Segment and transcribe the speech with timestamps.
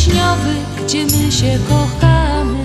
[0.00, 2.58] wiśniowy, gdzie my się kochamy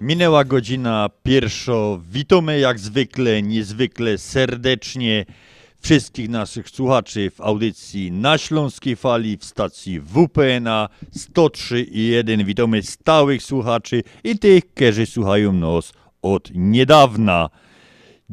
[0.00, 1.72] Minęła godzina pierwsza.
[2.10, 5.26] Witamy jak zwykle, niezwykle serdecznie
[5.80, 12.44] wszystkich naszych słuchaczy w audycji na Śląskiej Fali w stacji WPNA 103.1.
[12.44, 15.92] Witamy stałych słuchaczy i tych, którzy słuchają nas
[16.22, 17.50] od niedawna.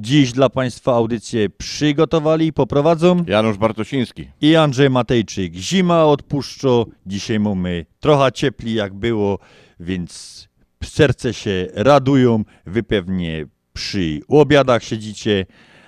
[0.01, 4.27] Dziś dla Państwa audycję przygotowali i poprowadzą Janusz Bartosiński.
[4.41, 5.53] i Andrzej Matejczyk.
[5.55, 6.67] Zima odpuszcza,
[7.05, 9.39] dzisiaj mamy trochę ciepli jak było,
[9.79, 10.47] więc
[10.83, 12.43] serce się radują.
[12.65, 15.45] Wy pewnie przy obiadach siedzicie,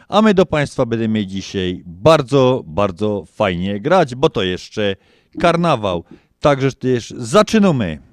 [0.08, 4.96] a my do Państwa będziemy dzisiaj bardzo, bardzo fajnie grać, bo to jeszcze
[5.40, 6.04] karnawał.
[6.40, 8.11] Także też zaczynamy.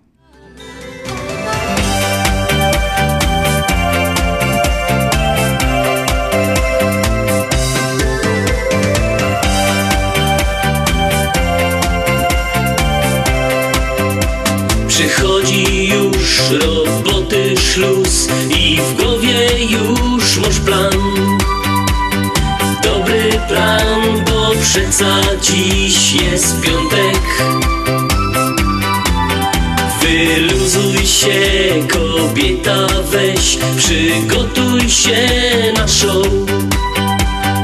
[15.59, 20.93] Już roboty szluz i w głowie już masz plan.
[22.83, 27.21] Dobry plan, bo przeca dziś jest piątek.
[30.03, 31.41] Wyluzuj się
[31.89, 35.29] kobieta weź, przygotuj się
[35.77, 36.27] na show.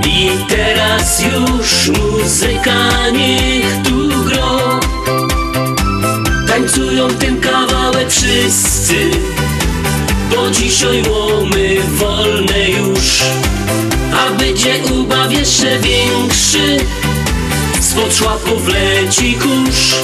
[0.06, 4.73] I teraz już muzyka niech tu gro
[6.54, 9.10] Tańcują ten kawałek wszyscy
[10.30, 13.22] Bo dzisiaj łomy wolne już.
[14.12, 16.76] A będzie ubaw jeszcze większy
[17.80, 19.94] Spod szłapów leci kurz.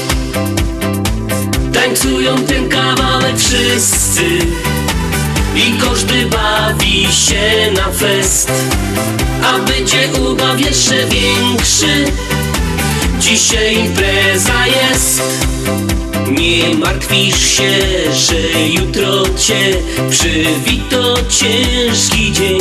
[1.72, 4.38] Tańcują ten kawałek wszyscy
[5.56, 8.52] I każdy bawi się na fest.
[9.44, 12.04] A będzie ubaw jeszcze większy
[13.20, 15.22] Dzisiaj impreza jest
[16.30, 17.70] nie martwisz się,
[18.12, 19.74] że jutro cię
[20.10, 22.60] przywito ciężki dzień.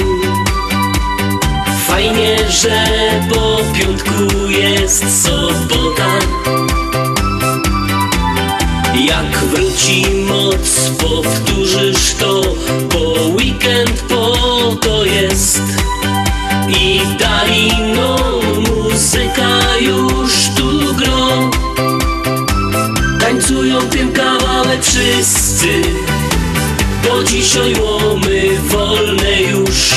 [1.88, 2.86] Fajnie, że
[3.30, 6.20] po piątku jest sobota.
[9.06, 12.42] Jak wróci moc, powtórzysz to
[12.90, 14.36] Po weekend po
[14.82, 15.62] to jest.
[16.70, 18.18] I dalino
[18.68, 20.39] muzyka już
[23.70, 25.82] Tańcują ten kawałek wszyscy.
[27.04, 29.94] Bo dzisiaj łomy wolne już.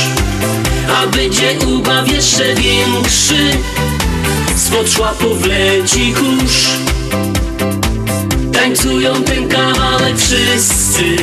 [0.97, 3.51] A będzie ubaw jeszcze większy.
[4.57, 6.67] Spod szłapów leci kurz.
[8.53, 11.17] Tańcują ten kawałek wszyscy.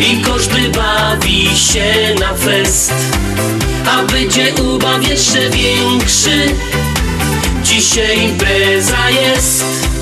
[0.00, 2.92] I każdy bawi się na fest.
[3.90, 6.54] A będzie ubaw jeszcze większy.
[7.64, 9.95] Dzisiaj impreza jest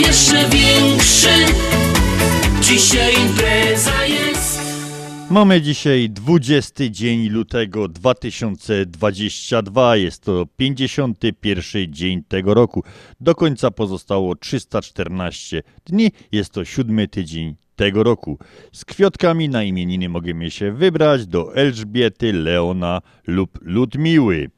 [0.00, 1.28] jeszcze większy
[2.60, 4.60] Dzisiaj impreza jest
[5.30, 9.96] Mamy dzisiaj 20 dzień lutego 2022.
[9.96, 12.84] Jest to 51 dzień tego roku.
[13.20, 16.10] Do końca pozostało 314 dni.
[16.32, 18.38] Jest to siódmy tydzień tego roku.
[18.72, 24.50] Z kwiatkami na imieniny możemy się wybrać do Elżbiety, Leona lub Ludmiły.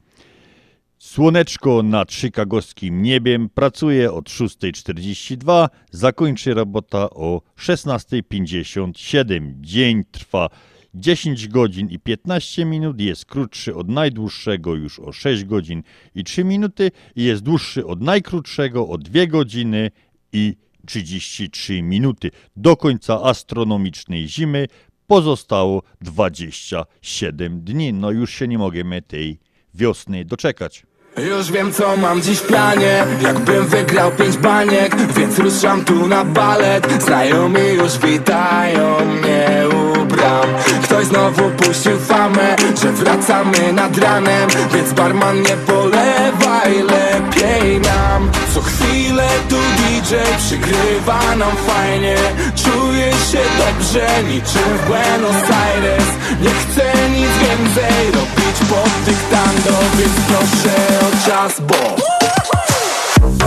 [1.03, 9.53] Słoneczko nad chicagowskim niebiem pracuje od 6.42, zakończy robota o 16.57.
[9.61, 10.49] Dzień trwa
[10.93, 15.83] 10 godzin i 15 minut, jest krótszy od najdłuższego już o 6 godzin
[16.15, 19.91] i 3 minuty i jest dłuższy od najkrótszego o 2 godziny
[20.33, 22.31] i 33 minuty.
[22.55, 24.67] Do końca astronomicznej zimy
[25.07, 27.93] pozostało 27 dni.
[27.93, 29.39] No już się nie możemy tej
[29.73, 30.85] wiosny doczekać.
[31.17, 33.05] Już wiem co mam dziś w planie.
[33.21, 37.03] Jakbym wygrał pięć baniek Więc ruszam tu na balet.
[37.03, 40.47] Znajomi już witają mnie u bram
[40.83, 44.49] Ktoś znowu puścił famę Że wracamy nad ranem.
[44.73, 48.31] Więc barman nie polewaj Lepiej nam.
[48.53, 52.15] Co chwilę tu DJ przygrywa nam fajnie.
[52.55, 56.07] Czuję się dobrze niczym w Buenos Aires.
[56.41, 61.95] Nie chcę nic więcej robić pod tych tango Więc proszę czas, bo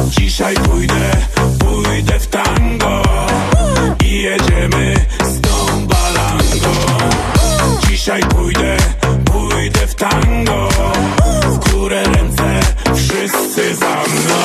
[0.08, 1.10] Dzisiaj pójdę,
[1.58, 3.02] pójdę w tango
[4.04, 4.94] I jedziemy
[5.24, 6.74] z tą balangą.
[7.88, 8.76] Dzisiaj pójdę,
[9.24, 10.68] pójdę w tango
[11.42, 12.60] W górę ręce,
[12.94, 14.38] wszyscy za mną.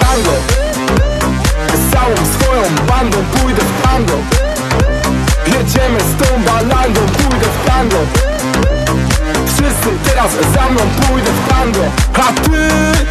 [0.00, 0.32] Tango.
[1.74, 4.18] Z całą swoją bandą pójdę w tango.
[5.46, 7.96] Jedziemy z tą balangą, pójdę w tango
[9.56, 11.84] Wszyscy teraz za mną pójdę w tango.
[12.14, 13.06] A ty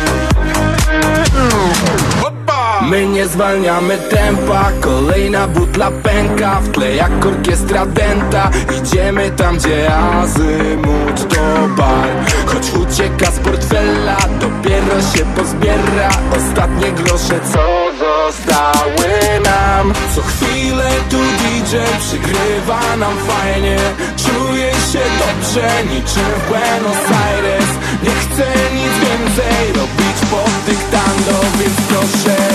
[2.81, 4.71] My nie zwalniamy tempa.
[4.81, 8.49] Kolejna butla pęka W tle jak orkiestra denta.
[8.77, 12.07] Idziemy tam gdzie azymut to bar
[12.45, 16.09] Choć ucieka z portfela Dopiero się pozbiera.
[16.37, 17.65] Ostatnie grosze co
[17.99, 19.93] zostały nam.
[20.15, 23.77] Co chwilę tu DJ przygrywa nam fajnie.
[24.17, 27.69] Czuję się dobrze niczym w Buenos Aires.
[28.03, 32.54] Nie chcę nic więcej robić pod dyktando Więc proszę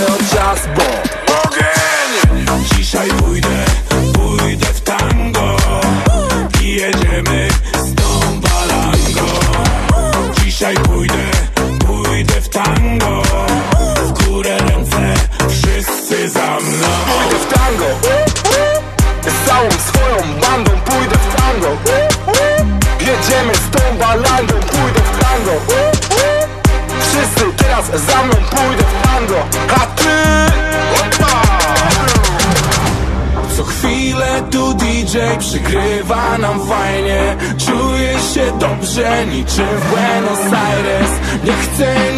[0.51, 0.83] czas, bo
[1.43, 2.45] Ogień!
[2.77, 3.65] Dzisiaj pójdę,
[4.13, 5.57] pójdę w tango
[6.61, 9.31] I jedziemy z tą balangą
[10.43, 10.90] Dzisiaj pójdę,
[39.51, 41.11] niczym w Buenos Aires.
[41.43, 42.10] Nie chcę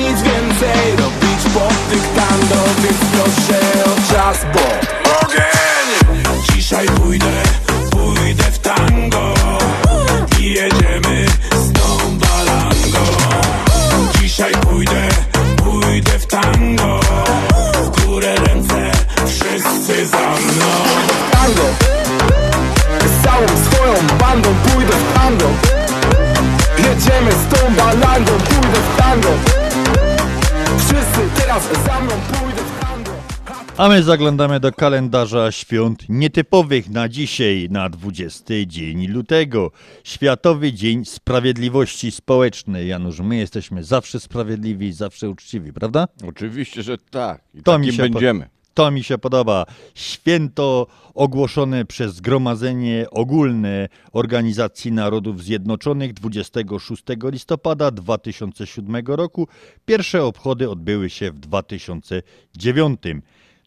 [33.83, 39.71] A my zaglądamy do kalendarza świąt nietypowych na dzisiaj, na 20 dzień lutego.
[40.03, 42.87] Światowy Dzień Sprawiedliwości Społecznej.
[42.87, 46.07] Janusz, my jesteśmy zawsze sprawiedliwi, zawsze uczciwi, prawda?
[46.27, 47.43] Oczywiście, że tak.
[47.53, 48.49] I To mi się będziemy.
[48.73, 49.65] To mi się podoba.
[49.95, 59.47] Święto ogłoszone przez Zgromadzenie Ogólne Organizacji Narodów Zjednoczonych 26 listopada 2007 roku.
[59.85, 62.99] Pierwsze obchody odbyły się w 2009.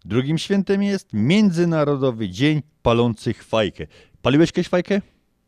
[0.06, 3.86] Drugim świętem jest Międzynarodowy Dzień Palących Fajkę.
[4.22, 5.00] Paliłeś kiedyś fajkę?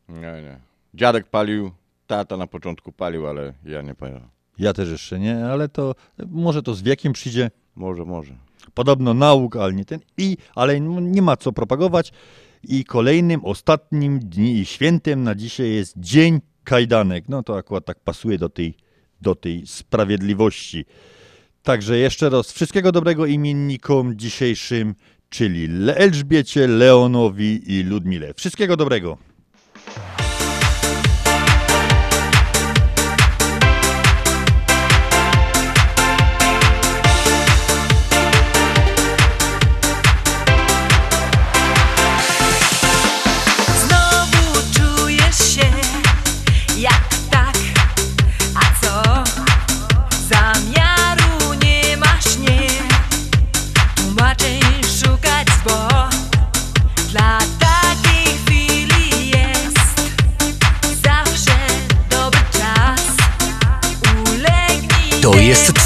[0.08, 0.58] Nie, nie.
[0.94, 1.70] Dziadek palił,
[2.06, 4.28] tata na początku palił, ale ja nie paliłem.
[4.58, 5.94] Ja też jeszcze nie, ale to
[6.26, 7.50] może to z wiekiem przyjdzie.
[7.76, 8.34] Może, może.
[8.74, 10.00] Podobno nauk, ale nie ten.
[10.16, 12.12] I, ale nie ma co propagować.
[12.62, 17.24] I kolejnym, ostatnim dni świętem na dzisiaj jest Dzień Kajdanek.
[17.28, 18.74] No to akurat tak pasuje do tej
[19.20, 20.84] do tej sprawiedliwości.
[21.62, 24.94] Także jeszcze raz wszystkiego dobrego imiennikom dzisiejszym,
[25.28, 28.34] czyli Elżbiecie, Leonowi i Ludmile.
[28.34, 29.18] Wszystkiego dobrego.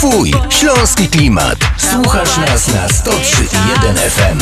[0.03, 1.59] Twój śląski klimat.
[1.77, 4.41] Słuchasz nas na 103.1 FM.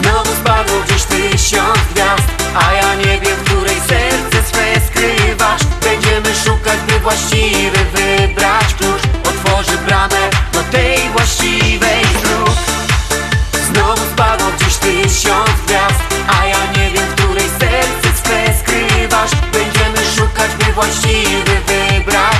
[0.00, 2.22] Znowu spadło gdzieś tysiąc gwiazd
[2.54, 9.02] A ja nie wiem, w której serce swe skrywasz Będziemy szukać, by właściwy wybrać klucz
[9.28, 12.56] Otworzy bramę do tej właściwej dróg
[13.72, 16.00] Znowu spadło gdzieś tysiąc gwiazd
[16.40, 22.39] A ja nie wiem, w której serce swe skrywasz Będziemy szukać, by właściwy wybrać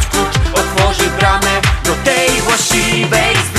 [2.01, 3.50] bramę do tej właściwej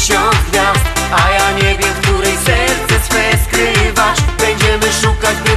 [0.00, 4.18] tysiąc gwiazd A ja nie wiem, w której serce swe skrywasz.
[4.38, 5.56] Będziemy szukać, by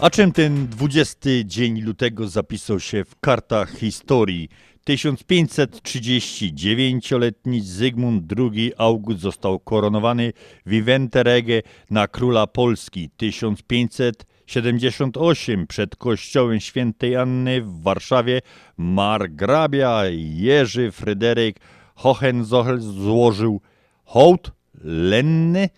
[0.00, 4.48] A czym ten 20 dzień lutego zapisał się w kartach historii?
[4.88, 10.32] 1539-letni Zygmunt II August został koronowany
[10.66, 13.10] w Iwenterege na króla Polski.
[13.16, 18.40] 1578 przed kościołem świętej Anny w Warszawie
[18.76, 20.02] margrabia
[20.34, 21.60] Jerzy Fryderyk
[21.94, 23.60] Hohenzollern złożył
[24.04, 24.52] hołd
[24.84, 25.68] lenny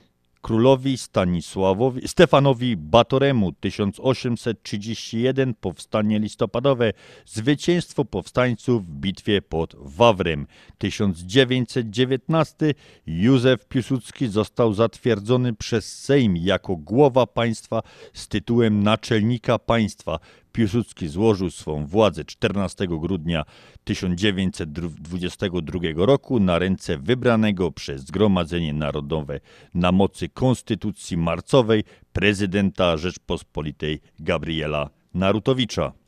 [0.43, 3.53] królowi Stanisławowi, Stefanowi Batoremu.
[3.53, 6.93] 1831 powstanie listopadowe,
[7.27, 10.47] zwycięstwo powstańców w bitwie pod Wawrem.
[10.79, 12.75] 1919
[13.07, 17.83] Józef Piłsudski został zatwierdzony przez Sejm jako głowa państwa
[18.13, 20.19] z tytułem naczelnika państwa.
[20.53, 23.45] Piłsudski złożył swą władzę 14 grudnia
[23.85, 29.41] 1922 roku na ręce wybranego przez Zgromadzenie Narodowe
[29.75, 36.02] na mocy Konstytucji Marcowej prezydenta Rzeczpospolitej Gabriela Narutowicza.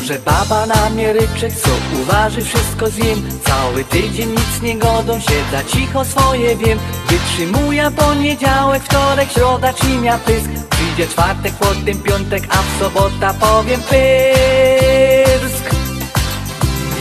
[0.00, 5.64] Może baba na mnie ryczeć, co uważy, wszystko zjem Cały tydzień nic nie godą, siedza
[5.72, 6.78] cicho swoje wiem.
[7.08, 10.48] Wytrzymuję poniedziałek, wtorek, środa, ćmia pysk.
[10.70, 15.64] Przyjdzie czwartek, potem piątek, a w sobota powiem pyrsk.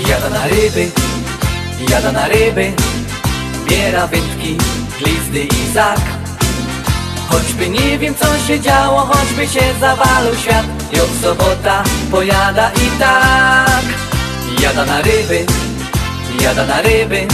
[0.09, 0.91] Jada na ryby,
[1.89, 2.73] jada na ryby.
[3.69, 4.57] Biera wędki,
[4.99, 6.01] glizdy i zak.
[7.29, 13.85] Choćby nie wiem co się działo, choćby się zawalał świat Jo sobota pojada i tak.
[14.61, 15.45] Jada na ryby,
[16.41, 17.27] jada na ryby.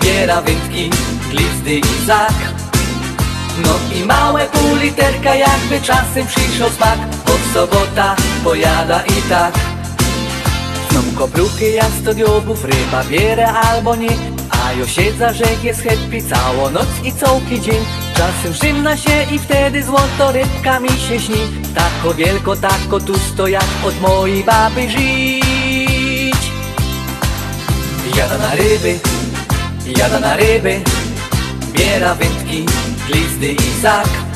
[0.00, 0.90] Biera wędki,
[1.30, 2.38] glizdy i zak.
[3.64, 6.98] No i małe pół literka jakby czasem przyszło smak.
[7.26, 9.77] Bo sobota pojada i tak
[10.98, 14.10] Są kopruchy jak sto diobów, ryba bierę albo nie
[14.50, 17.84] A jo siedza, rzek jest happy całą noc i całki dzień.
[18.14, 21.40] Czasem szymna się i wtedy złoto rybka mi się śni.
[21.74, 26.42] Tako wielko, tako tusto jak od mojej baby żyć.
[28.16, 28.98] Jada na ryby,
[29.98, 30.80] jada na ryby
[31.72, 32.66] Biera wędki,
[33.08, 34.27] glizdy i zak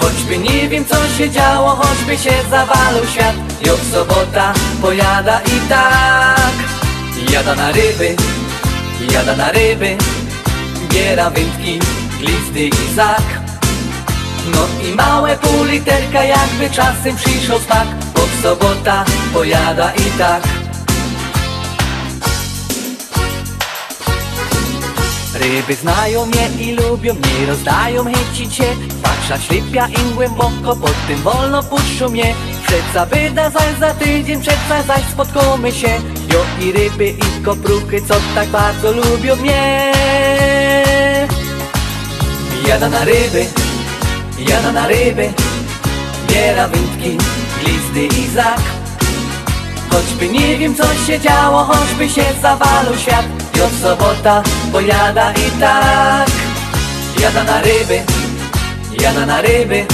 [0.00, 3.34] Choćby nie wiem co się działo, choćby się zawalał świat.
[3.66, 4.52] Jo sobota
[4.82, 6.54] pojada i tak.
[7.32, 8.16] Jada na ryby,
[9.12, 9.96] jada na ryby.
[10.90, 11.78] Biera wędki,
[12.20, 13.22] glizdy i zak.
[14.54, 17.88] No i małe pół literka jakby czasem przyszło smak.
[18.14, 20.42] Bo sobota pojada i tak.
[25.34, 28.76] Ryby znają mnie i lubią mnie, rozdają chęci cię
[29.30, 32.34] Patrza ślipia im głęboko, pod tym wolno puszczą mnie
[32.66, 35.88] Przeca wyda zaś za tydzień, przeca zaś spotkamy się.
[36.32, 39.92] Jo i ryby i kopruchy, co tak bardzo lubią mnie.
[42.68, 43.46] Jada na ryby,
[44.38, 45.32] jada na ryby
[46.28, 47.18] Biera wędki,
[47.60, 48.60] glizdy i zak.
[49.90, 53.24] Choćby nie wiem co się działo, choćby się zawalał świat.
[53.56, 56.30] Jo sobota pojada i tak.
[57.20, 58.02] Jada na ryby,
[59.02, 59.86] jada na ryby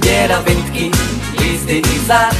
[0.00, 0.90] Biera wędki,
[1.36, 2.34] glizdy i zak.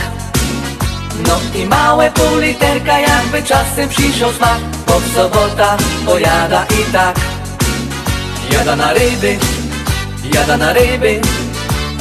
[1.26, 4.58] No i małe pół literka jakby czasem przyszło smak.
[4.86, 7.16] Bo sobota pojada i tak.
[8.50, 9.38] Jada na ryby,
[10.34, 11.20] jada na ryby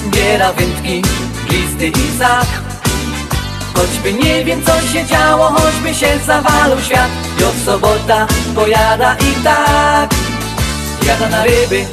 [0.08, 1.02] Biera wędki,
[1.50, 2.48] glizdy i zak.
[3.76, 7.10] Choćby nie wiem co się działo, choćby się zawalał świat.
[7.40, 10.10] Jo sobota pojada i tak.
[11.08, 11.86] Jada na ryby,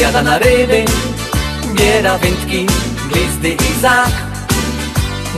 [0.00, 0.84] jada na ryby
[1.78, 2.66] Biera wędki,
[3.12, 4.12] glizdy i zak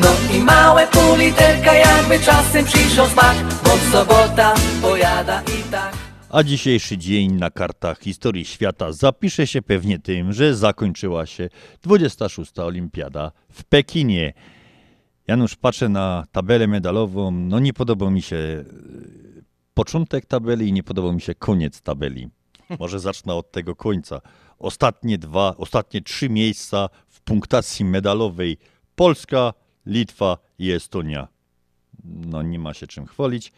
[0.02, 5.94] No i małe pół literka jakby czasem przyszło smak Bo sobota pojada i tak
[6.30, 11.48] A dzisiejszy dzień na kartach historii świata zapisze się pewnie tym, że zakończyła się
[11.82, 12.58] 26.
[12.58, 14.32] Olimpiada w Pekinie.
[15.26, 17.30] Janusz, patrzę na tabelę medalową.
[17.30, 18.64] No nie podobał mi się e,
[19.74, 22.28] początek tabeli i nie podobał mi się koniec tabeli.
[22.78, 24.20] Może zacznę od tego końca.
[24.58, 28.58] Ostatnie dwa, ostatnie trzy miejsca w punktacji medalowej
[28.96, 29.52] Polska,
[29.86, 31.28] Litwa i Estonia.
[32.04, 33.52] No nie ma się czym chwalić.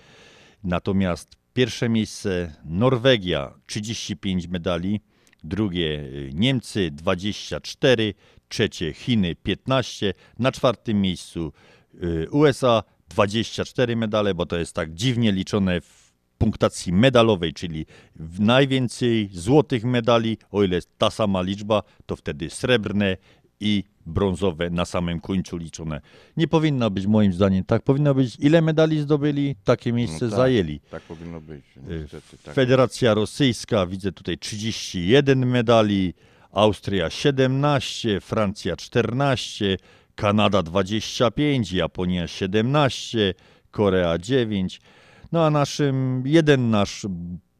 [0.64, 5.00] Natomiast pierwsze miejsce Norwegia 35 medali,
[5.44, 8.14] drugie y, Niemcy 24,
[8.48, 11.52] trzecie Chiny 15, na czwartym miejscu
[11.94, 15.97] y, USA 24 medale, bo to jest tak dziwnie liczone w
[16.38, 17.86] punktacji medalowej, czyli
[18.38, 23.16] najwięcej złotych medali, o ile ta sama liczba, to wtedy srebrne
[23.60, 26.00] i brązowe na samym końcu liczone.
[26.36, 27.82] Nie powinno być moim zdaniem tak.
[27.82, 30.80] Powinno być ile medali zdobyli, takie miejsce No tak, zajęli.
[30.90, 31.64] Tak powinno być.
[31.76, 32.54] Y, Niestety, tak.
[32.54, 36.14] Federacja Rosyjska, widzę tutaj 31 medali,
[36.52, 39.76] Austria 17, Francja 14,
[40.14, 43.34] Kanada 25, Japonia 17,
[43.70, 44.80] Korea 9.
[45.32, 47.06] No a naszym, jeden nasz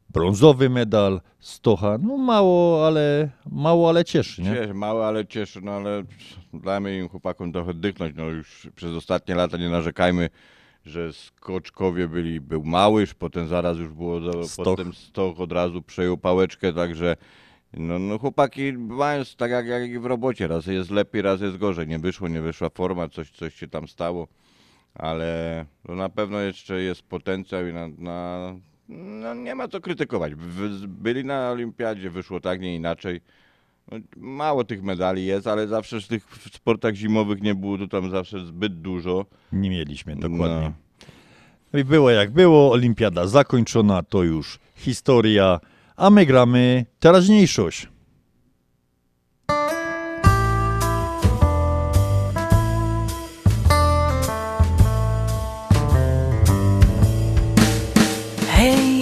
[0.09, 4.53] brązowy medal, Stocha, no mało, ale mało, ale cieszy, nie?
[4.53, 6.03] Cieszy, małe, ale cieszy, no ale
[6.53, 10.29] dajmy im chłopakom trochę dychnąć, no już przez ostatnie lata nie narzekajmy,
[10.85, 14.65] że skoczkowie byli, był Małysz, potem zaraz już było, Stoch.
[14.65, 17.15] potem Stoch od razu przejął pałeczkę, także
[17.73, 21.57] no, no chłopaki mają tak jak, jak i w robocie, raz jest lepiej, raz jest
[21.57, 24.27] gorzej, nie wyszło, nie wyszła forma, coś, coś się tam stało,
[24.95, 28.55] ale no, na pewno jeszcze jest potencjał i na, na
[28.89, 30.33] no, nie ma co krytykować.
[30.87, 33.21] Byli na olimpiadzie, wyszło tak, nie inaczej.
[33.91, 38.11] No, Mało tych medali jest, ale zawsze w tych sportach zimowych nie było tu tam
[38.11, 39.25] zawsze zbyt dużo.
[39.51, 40.61] Nie mieliśmy, dokładnie.
[40.61, 40.73] No.
[41.73, 45.59] No i było jak było, olimpiada zakończona, to już historia,
[45.95, 47.87] a my gramy teraźniejszość.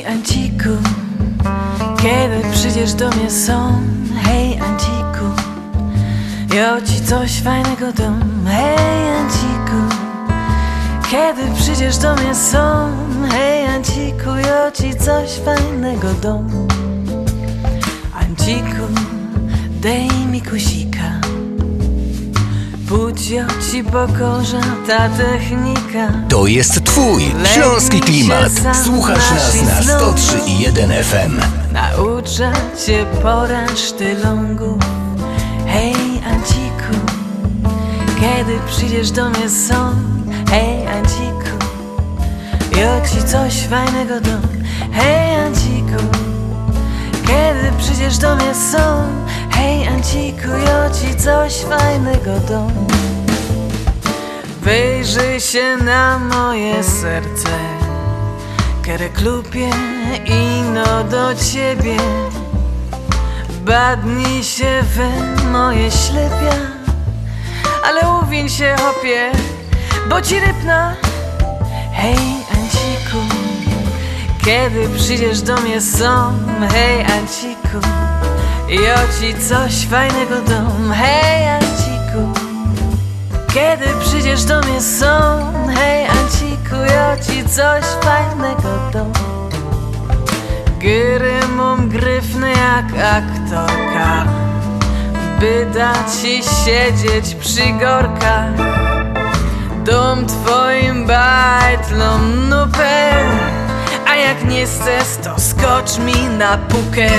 [0.07, 0.69] Anciku,
[1.97, 3.81] kiedy przyjdziesz do mnie są
[4.23, 5.25] Hej Anciku,
[6.55, 8.45] ja ci coś fajnego dam.
[8.47, 9.95] Hej Anciku,
[11.11, 12.91] kiedy przyjdziesz do mnie są
[13.31, 16.67] Hej Anciku, ja ci coś fajnego dam.
[18.13, 18.87] Anciku,
[19.81, 21.16] daj mi kusika
[22.87, 26.13] Pucio ci pokorza ta technika.
[26.29, 27.23] To jest twój
[27.53, 28.51] śląski klimat.
[28.83, 31.41] Słuchasz nas na 103.1 FM.
[31.73, 32.51] Nauczę
[32.85, 34.77] cię pora sztylągów
[35.65, 35.93] Hej
[36.31, 37.11] Anciku
[38.19, 39.95] Kiedy przyjdziesz do mnie są
[40.49, 41.65] Hej Anciku
[42.77, 44.41] Ja ci coś fajnego dam.
[44.91, 46.03] Hej Anciku
[47.27, 49.03] Kiedy przyjdziesz do mnie są
[49.67, 52.71] Hej Anciku Ja ci coś fajnego dam.
[54.61, 57.49] Wyjrzyj się na moje serce.
[58.85, 59.69] Kiedy klupie
[60.25, 61.97] ino do ciebie.
[63.65, 65.09] Badnij się we
[65.51, 66.55] moje ślepia.
[67.83, 69.31] Ale uwiń się hopie
[70.09, 70.95] Bo ci rypna
[71.93, 72.17] Hej
[72.55, 73.35] Anciku
[74.45, 76.33] Kiedy przyjdziesz do mnie są
[76.69, 78.06] Hej Anciku
[78.69, 82.47] Ja ci coś fajnego dam Hej Anciku
[83.53, 85.07] kiedy przyjdziesz do mnie są
[85.75, 89.13] Hej Anciku, ja ci coś fajnego dam
[90.79, 94.25] Gry mam gryfny jak aktorka
[95.39, 98.53] By dać ci siedzieć przy gorkach.
[99.85, 103.11] Dom twoim bajtlom nupę
[104.07, 107.09] A jak nie chcesz, to skocz mi na pukę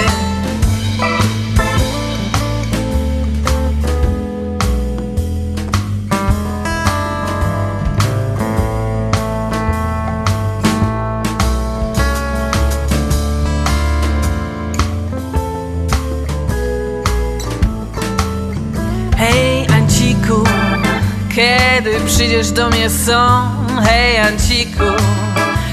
[21.78, 23.48] kiedy przyjdziesz do mnie są
[23.84, 24.84] Hej Anciku,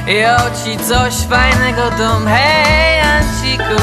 [0.07, 3.81] ja ci coś fajnego dam Hej Anciku,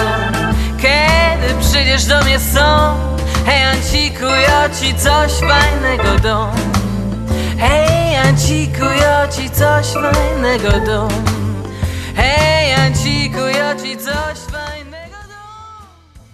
[0.76, 2.94] kiedy przyjdziesz do mnie są
[3.46, 6.50] Hej Anciku, ja ci coś fajnego dam
[7.58, 11.08] Hej Anciku, ja ci coś fajnego dam
[12.16, 14.41] Hej Anciku, ja ci coś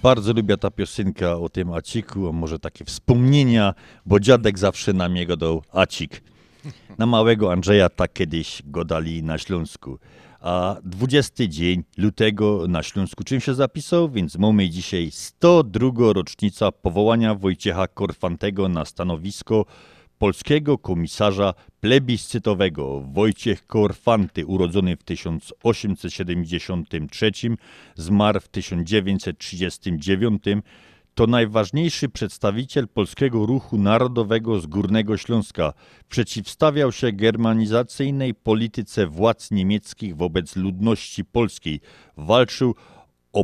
[0.02, 3.74] Bardzo lubię ta piosenka o tym Aciku, a może takie wspomnienia,
[4.06, 6.22] bo dziadek zawsze nam jego dał Acik.
[6.98, 9.98] Na małego Andrzeja tak kiedyś go dali na Śląsku.
[10.40, 14.10] A 20 dzień lutego na Śląsku czym się zapisał?
[14.10, 19.64] Więc mamy dzisiaj 102 rocznica powołania Wojciecha Korfantego na stanowisko
[20.18, 23.00] polskiego komisarza plebiscytowego.
[23.00, 27.32] Wojciech Korfanty, urodzony w 1873,
[27.94, 30.42] zmarł w 1939,
[31.14, 35.72] to najważniejszy przedstawiciel polskiego ruchu narodowego z Górnego Śląska.
[36.08, 41.80] Przeciwstawiał się germanizacyjnej polityce władz niemieckich wobec ludności polskiej.
[42.16, 42.74] Walczył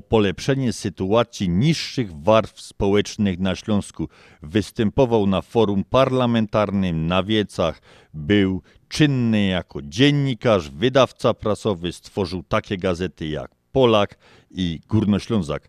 [0.01, 4.09] polepszenie sytuacji niższych warstw społecznych na Śląsku.
[4.42, 7.83] Występował na forum parlamentarnym na Wiecach,
[8.14, 14.18] był czynny jako dziennikarz, wydawca prasowy, stworzył takie gazety jak Polak
[14.51, 15.68] i Górnoślązak.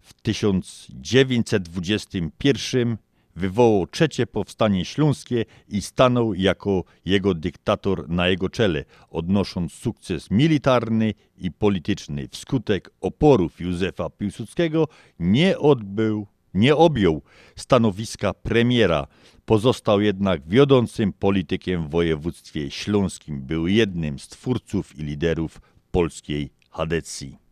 [0.00, 2.98] W 1921
[3.38, 11.14] wywołał trzecie powstanie śląskie i stanął jako jego dyktator na jego czele, odnosząc sukces militarny
[11.38, 12.28] i polityczny.
[12.28, 17.22] Wskutek oporów Józefa Piłsudskiego nie odbył, nie objął
[17.56, 19.06] stanowiska premiera.
[19.44, 23.42] Pozostał jednak wiodącym politykiem w województwie śląskim.
[23.42, 27.47] Był jednym z twórców i liderów polskiej Hadecji.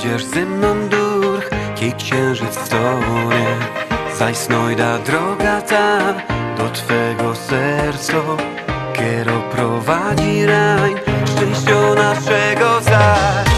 [0.00, 3.46] Czy będziesz ze mną durch, kiej księżyc stonie?
[4.18, 5.98] Zaś snojda droga ta
[6.56, 8.12] do twego serca,
[8.92, 10.94] kiero prowadzi rań,
[11.26, 13.49] szczęścia naszego zaś.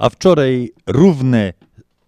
[0.00, 1.52] A wczoraj równe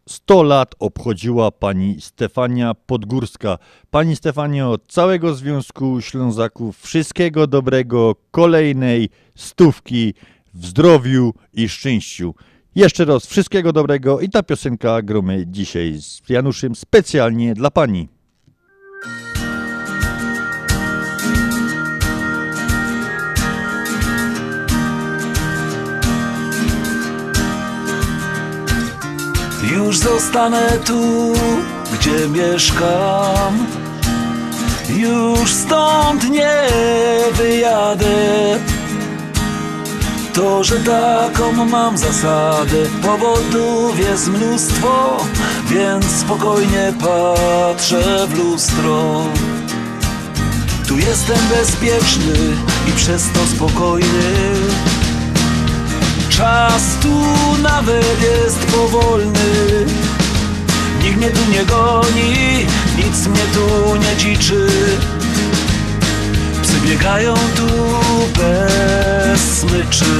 [0.09, 3.59] 100 lat obchodziła pani Stefania Podgórska.
[3.91, 10.15] Pani Stefanio, od całego Związku Ślązaków wszystkiego dobrego, kolejnej stówki
[10.55, 12.35] w zdrowiu i szczęściu.
[12.75, 18.09] Jeszcze raz wszystkiego dobrego i ta piosenka gromy dzisiaj z Januszem specjalnie dla pani.
[29.63, 31.33] Już zostanę tu,
[31.93, 33.67] gdzie mieszkam.
[34.89, 36.63] Już stąd nie
[37.33, 38.59] wyjadę.
[40.35, 45.17] To, że taką mam zasadę Powodów jest mnóstwo
[45.67, 49.25] Więc spokojnie patrzę w lustro.
[50.89, 52.35] Tu jestem bezpieczny
[52.89, 54.33] i przez to spokojny
[56.43, 57.23] Czas tu
[57.63, 59.87] nawet jest powolny.
[61.03, 64.67] Nikt mnie tu nie goni, nic mnie tu nie dziczy.
[66.63, 67.69] Psy biegają tu
[68.39, 70.15] bez smyczy.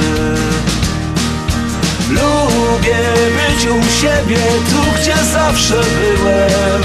[2.09, 2.99] Lubię
[3.35, 6.81] być u siebie, tu gdzie zawsze byłem.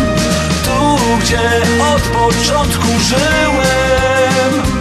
[0.65, 1.41] Tu gdzie
[1.95, 4.78] od początku żyłem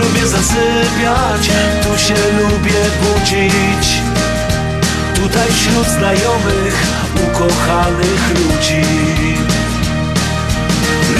[0.00, 1.50] lubię zasypiać,
[1.82, 3.86] tu się lubię budzić.
[5.14, 6.76] Tutaj wśród znajomych,
[7.26, 8.84] ukochanych ludzi.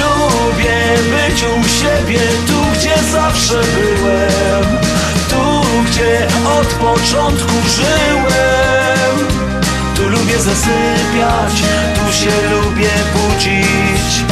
[0.00, 0.80] Lubię
[1.12, 4.64] być u siebie, tu gdzie zawsze byłem.
[5.30, 6.26] Tu gdzie
[6.60, 9.14] od początku żyłem.
[9.96, 11.54] Tu lubię zasypiać,
[11.94, 14.24] tu się lubię budzić.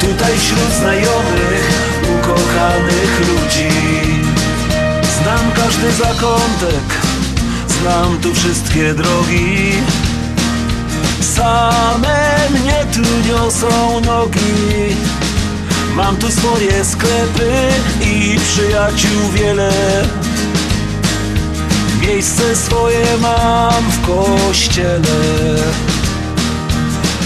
[0.00, 1.73] Tutaj wśród znajomych,
[2.18, 3.68] ukochanych ludzi.
[5.22, 6.86] Znam każdy zakątek,
[7.68, 9.72] znam tu wszystkie drogi.
[11.20, 14.96] Same mnie tu niosą nogi.
[15.96, 17.52] Mam tu swoje sklepy
[18.00, 19.72] i przyjaciół wiele.
[22.00, 25.14] Miejsce swoje mam w kościele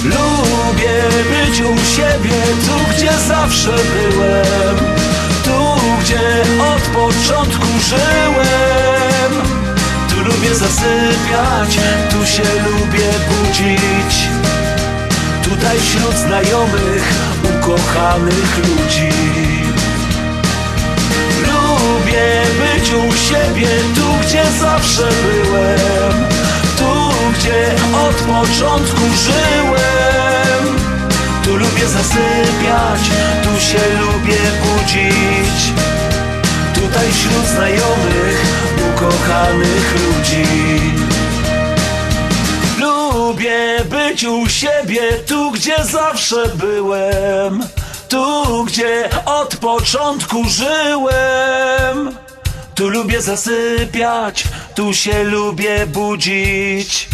[0.05, 4.77] Lubię być u siebie, tu gdzie zawsze byłem.
[5.45, 6.21] Tu gdzie
[6.75, 9.47] od początku żyłem.
[10.11, 11.79] Tu lubię zasypiać,
[12.11, 14.29] tu się lubię budzić.
[15.43, 17.13] Tutaj wśród znajomych,
[17.45, 19.13] ukochanych ludzi.
[21.47, 26.38] Lubię być u siebie, tu gdzie zawsze byłem
[27.33, 27.75] gdzie
[28.09, 30.79] od początku żyłem.
[31.45, 33.01] Tu lubię zasypiać,
[33.43, 35.73] tu się lubię budzić.
[36.75, 38.45] Tutaj wśród znajomych,
[38.91, 40.45] ukochanych ludzi.
[42.79, 47.65] Lubię być u siebie, tu gdzie zawsze byłem.
[48.09, 52.17] Tu gdzie od początku żyłem.
[52.75, 57.08] Tu lubię zasypiać, tu się lubię budzić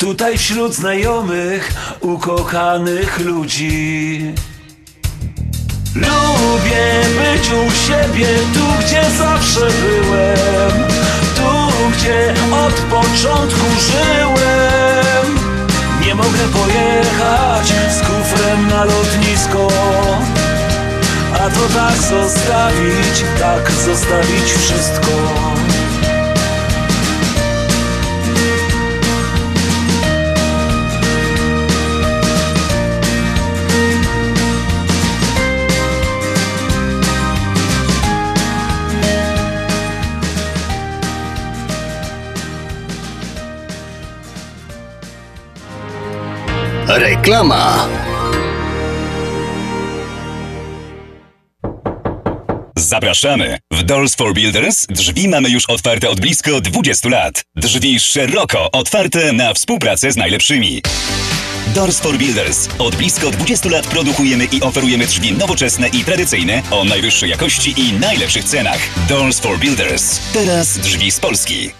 [0.00, 4.20] Tutaj wśród znajomych, ukochanych ludzi.
[5.94, 10.88] Lubię być u siebie, tu gdzie zawsze byłem.
[11.36, 12.34] Tu gdzie
[12.90, 15.38] początku żyłem.
[16.06, 19.68] Nie mogę pojechać z kufrem na lotnisko.
[21.34, 25.10] A to tak zostawić, tak zostawić wszystko
[46.98, 47.88] Reklama.
[52.76, 53.58] Zapraszamy!
[53.70, 57.44] W Doors for Builders drzwi mamy już otwarte od blisko 20 lat.
[57.56, 60.82] Drzwi szeroko otwarte na współpracę z najlepszymi.
[61.74, 62.68] Doors for Builders.
[62.78, 67.92] Od blisko 20 lat produkujemy i oferujemy drzwi nowoczesne i tradycyjne o najwyższej jakości i
[67.92, 68.80] najlepszych cenach.
[69.08, 70.20] Doors for Builders.
[70.32, 71.79] Teraz drzwi z Polski.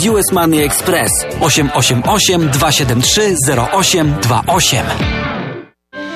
[0.00, 5.37] US Money Express 888 273 0828.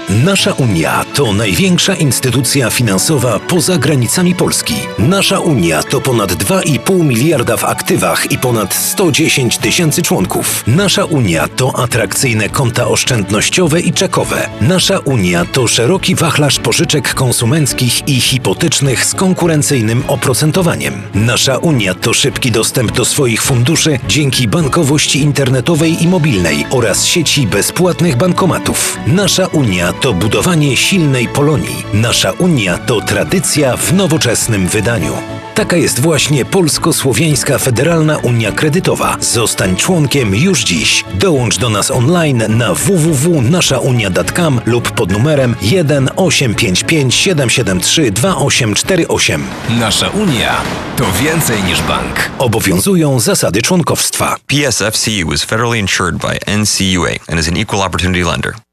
[0.09, 4.75] Nasza Unia to największa instytucja finansowa poza granicami Polski.
[4.99, 10.65] Nasza Unia to ponad 2,5 miliarda w aktywach i ponad 110 tysięcy członków.
[10.67, 14.49] Nasza Unia to atrakcyjne konta oszczędnościowe i czekowe.
[14.61, 21.03] Nasza Unia to szeroki wachlarz pożyczek konsumenckich i hipotecznych z konkurencyjnym oprocentowaniem.
[21.15, 27.47] Nasza Unia to szybki dostęp do swoich funduszy dzięki bankowości internetowej i mobilnej oraz sieci
[27.47, 28.99] bezpłatnych bankomatów.
[29.07, 31.85] Nasza Unia to budowanie silnej Polonii.
[31.95, 35.13] Nasza Unia to tradycja w nowoczesnym wydaniu.
[35.55, 39.17] Taka jest właśnie Polsko-Słowiańska Federalna Unia Kredytowa.
[39.21, 41.05] Zostań członkiem już dziś.
[41.15, 49.45] Dołącz do nas online na www.naszaunia.com lub pod numerem 1 855 773 2848.
[49.69, 50.57] Nasza Unia
[50.97, 52.31] to więcej niż bank.
[52.39, 54.37] Obowiązują zasady członkowstwa.
[54.47, 58.55] PSFCU is federally insured by NCUA and is an equal opportunity lender.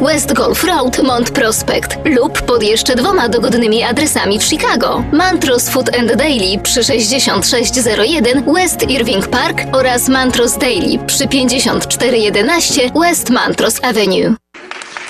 [0.00, 5.04] West Golf Road, Mont Prospect lub pod jeszcze dwoma dogodnymi adresami w Chicago.
[5.12, 13.30] Mantros Food and Daily przy 6601 West Irving Park oraz Mantros Daily przy 5411 West
[13.30, 14.34] Mantros Avenue.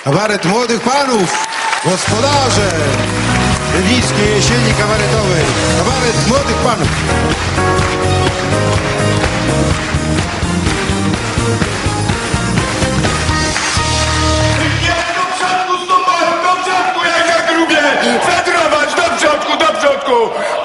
[0.05, 1.46] Kabaret młodych panów,
[1.84, 2.70] gospodarze
[3.74, 5.44] Rywickiej jesieni kabaretowej.
[5.78, 7.88] Kabaret młodych panów.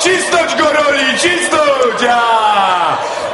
[0.04, 2.02] Cisnąć go roli, cisnąć!
[2.02, 2.22] Ja!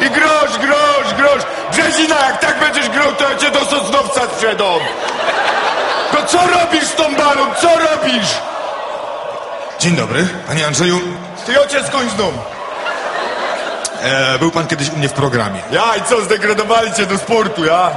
[0.02, 1.44] I grosz, grosz, grosz!
[1.72, 4.80] Brzezina, jak tak będziesz grał, to ja cię do Sosnowca sprzedam!
[6.12, 7.54] To co robisz z tą barą?
[7.62, 8.28] Co robisz?
[9.80, 11.00] Dzień dobry, panie Andrzeju.
[11.46, 12.34] Ty ojciec znów.
[14.02, 15.62] E, był pan kiedyś u mnie w programie.
[15.72, 17.92] Ja i co, zdegradowali cię do sportu, ja?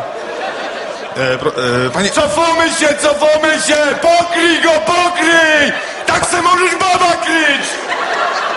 [1.17, 2.11] E, pro, e, panie...
[2.11, 3.77] Cofamy się, cofamy się!
[4.03, 5.73] Pokryj go, pokryj!
[6.07, 7.92] Tak se możesz baba kryć!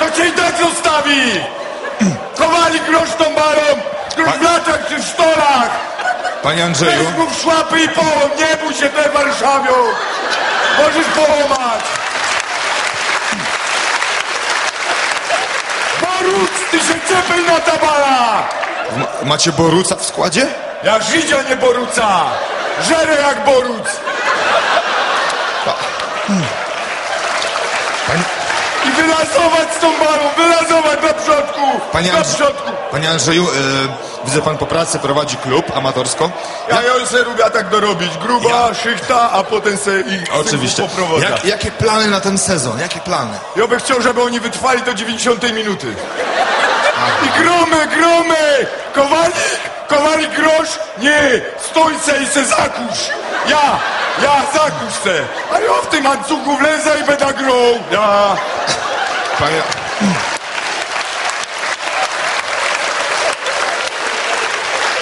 [0.05, 1.21] to cię i tak zostawi!
[2.37, 3.81] Chowali grosz tą barą,
[4.39, 5.69] w latach czy w sztorach!
[6.43, 7.05] Panie Andrzeju...
[7.05, 9.73] Weź mu w szłapy i połom, nie bój się tej Warszawią!
[10.77, 11.83] Możesz połamać!
[16.01, 18.43] Boruc, ty się ciepel na tabala!
[19.23, 20.47] macie Boruca w składzie?
[20.83, 22.23] Ja Żydzia nie Boruca!
[22.81, 23.87] Żerę jak Boruc!
[29.25, 31.61] Wylazować z tą balą, wylazować do przodku!
[31.91, 32.71] Panie, do przodku!
[32.91, 36.29] Panie Andrzeju, e, widzę pan po pracy prowadzi klub amatorsko.
[36.69, 38.17] Ja, ja se lubię tak dorobić.
[38.17, 40.83] Gruba, szychta, a potem se i Oczywiście.
[40.83, 41.25] poprowadzę.
[41.29, 42.79] Jak, jakie plany na ten sezon?
[42.79, 43.37] Jakie plany?
[43.55, 45.95] Ja bym chciał, żeby oni wytrwali do 90 minuty.
[47.25, 48.67] I gromy, gromy!
[48.93, 49.35] Kowalik,
[49.87, 50.79] kowalik grosz?
[50.97, 53.09] Nie, stój se i se zakusz.
[53.49, 53.79] Ja,
[54.23, 55.21] ja zakusz se.
[55.53, 57.55] A ja w tym łańcuchu wlezę i będę grał.
[57.91, 58.35] Ja.
[59.39, 59.61] Panie...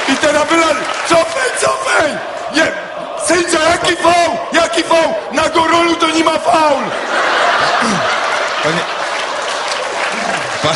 [0.07, 0.79] I teraz wylali.
[1.09, 2.09] Cofaj, cofaj!
[2.55, 2.71] Nie!
[3.25, 4.31] Sędzia, jaki faul?
[4.51, 5.13] Jaki faul?
[5.31, 6.83] Na Gorolu to nie ma faul!
[8.63, 8.83] Panie...
[10.63, 10.69] Pa,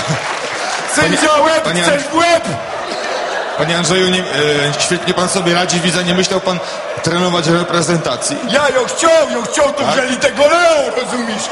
[0.96, 2.44] Sędzia, łeb, panie- chcesz w łeb?
[3.58, 4.24] Panie Andrzeju, nie, e,
[4.80, 5.80] świetnie pan sobie radzi.
[5.80, 6.60] Widzę, nie myślał pan
[7.04, 8.38] trenować reprezentacji.
[8.50, 9.94] Ja ją chciał, ją chciał, to Tak?
[9.96, 11.44] wzięli tego Leo, rozumiesz?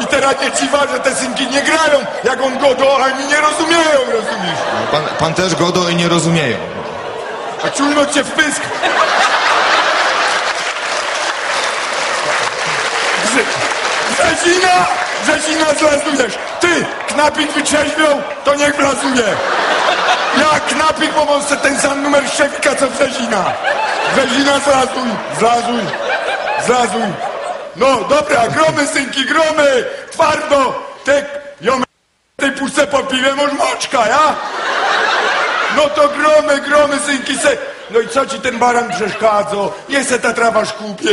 [0.00, 3.40] I teraz nie dziwa, że te synki nie grają, jak on godo, a oni nie
[3.40, 4.58] rozumieją, rozumiesz?
[4.92, 6.56] Pan, pan też godo i nie rozumieją.
[7.64, 8.60] A czulno cię w pysk.
[13.24, 13.44] Brze-
[14.14, 14.86] Brzezina!
[15.24, 16.34] Brzezina zlazujesz!
[16.60, 19.24] Ty, knapik wytrzeźwiał, to niech blazuje!
[20.38, 21.10] Ja, knapik,
[21.48, 23.52] se ten sam numer szefika, co Brzezina!
[24.14, 25.84] Brzezina, zlazuj, zlazuj,
[26.66, 27.12] zlazuj!
[27.76, 29.84] No, dobra, gromy, synki, gromy!
[30.10, 30.74] Twardo!
[31.04, 31.24] Te,
[31.60, 31.84] jomy,
[32.36, 34.34] tej puszce po piwie masz moczka, ja?
[35.76, 37.56] No to gromy, gromy, synki se...
[37.90, 39.56] No i co ci ten baran przeszkadza?
[39.88, 41.10] Niech se ta trawa szkupie.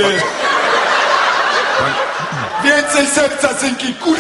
[2.64, 4.18] Więcej serca, synki, kur...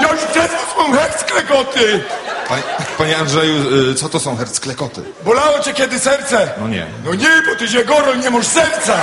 [0.00, 2.04] Już przez swą herc klekoty.
[2.50, 2.62] Panie,
[2.98, 3.54] panie Andrzeju,
[3.90, 5.02] e, co to są hercklekoty?
[5.24, 6.50] Bolało cię kiedy serce?
[6.60, 6.86] No nie.
[7.04, 8.96] No nie, bo ty się gorol, nie masz serca.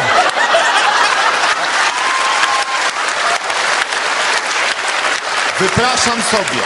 [5.59, 6.61] Wypraszam sobie.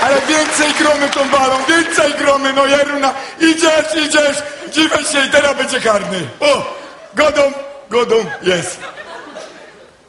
[0.00, 3.14] Ale więcej gromy tą balą, więcej gromy, no Jeruna.
[3.40, 6.28] Idziesz, idziesz, dziwię się i teraz będzie karny.
[6.40, 6.76] O,
[7.14, 7.52] godą,
[7.90, 8.80] godą, jest.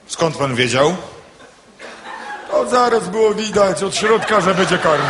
[0.07, 0.95] Skąd pan wiedział?
[2.53, 5.05] To zaraz było widać od środka, że będzie karny.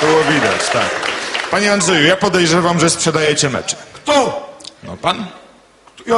[0.00, 0.90] Było widać, tak.
[1.50, 3.76] Panie Andrzeju, ja podejrzewam, że sprzedajecie mecze.
[3.92, 4.46] Kto?
[4.82, 5.26] No pan?
[6.06, 6.16] Ja...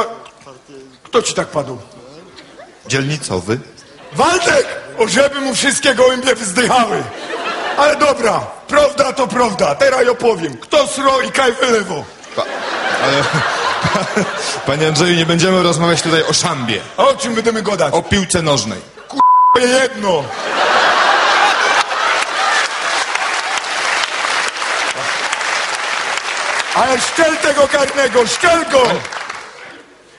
[1.03, 1.77] Kto ci tak padł?
[2.87, 3.59] Dzielnicowy?
[4.13, 4.67] Waldek!
[4.97, 7.03] O, żeby mu wszystkie gołębie wzdychały.
[7.77, 9.75] Ale dobra, prawda to prawda.
[9.75, 10.57] Teraz ja opowiem.
[10.57, 12.03] Kto sro i kaj wylewo?
[13.03, 13.23] Ale...
[14.67, 16.79] Panie Andrzeju, nie będziemy rozmawiać tutaj o szambie.
[16.97, 17.93] A o czym będziemy gadać?
[17.93, 18.79] O piłce nożnej.
[19.55, 20.23] Moje jedno.
[26.75, 28.83] Ale szczel tego karnego, szczel go!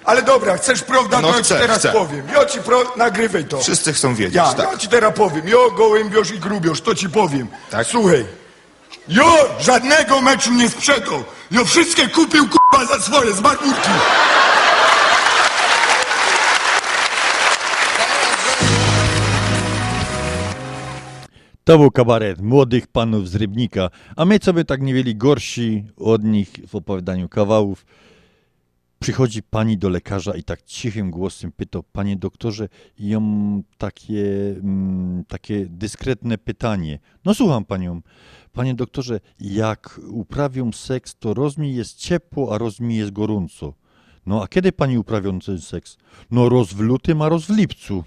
[0.04, 1.92] Ale dobra, chcesz prawda, No to ja ci chcę, teraz chcę.
[1.92, 2.22] powiem.
[2.34, 2.82] Ja ci pro...
[2.96, 3.58] nagrywaj to.
[3.60, 4.72] Wszyscy chcą wiedzieć, Ja, tak.
[4.72, 5.48] ja ci teraz powiem.
[5.48, 7.48] Jo, gołębiosz i grubiosz, to ci powiem.
[7.70, 7.86] Tak?
[7.86, 8.26] Słuchaj.
[9.08, 9.24] Jo,
[9.60, 11.24] żadnego meczu nie sprzedał.
[11.50, 13.90] Jo, wszystkie kupił kurwa za swoje, z marmurki.
[21.64, 25.84] To był kabaret młodych panów z Rybnika, a my co by tak nie mieli gorsi
[25.96, 27.86] od nich w opowiadaniu kawałów.
[28.98, 33.22] Przychodzi pani do lekarza i tak cichym głosem pyta, panie doktorze, ją
[33.78, 36.98] takie, mm, takie dyskretne pytanie.
[37.24, 38.00] No słucham panią.
[38.56, 43.74] Panie doktorze, jak uprawią seks, to roz mi jest ciepło, a roz mi jest gorąco.
[44.26, 45.96] No a kiedy pani uprawią ten seks?
[46.30, 48.04] No roz w lutym, a roz w lipcu.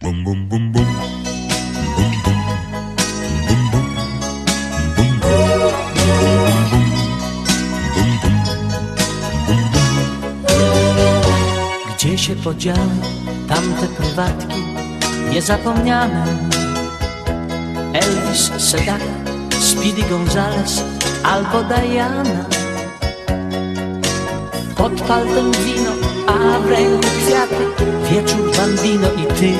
[0.00, 0.86] Bum bum bum bum.
[11.96, 12.90] Gdzie się podziały
[13.48, 14.62] tamte prywatki
[15.30, 16.63] niezapomniane?
[17.94, 19.14] Elvis Sedaka,
[19.60, 20.82] Speedy Gonzales
[21.22, 22.46] albo Diana.
[24.76, 25.92] Pod paltem wino,
[26.26, 27.64] a w ręku kwiaty,
[28.10, 29.52] wieczór bambino i ty.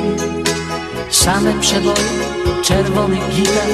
[1.11, 2.11] Same przeboje,
[2.63, 3.71] czerwony gitar,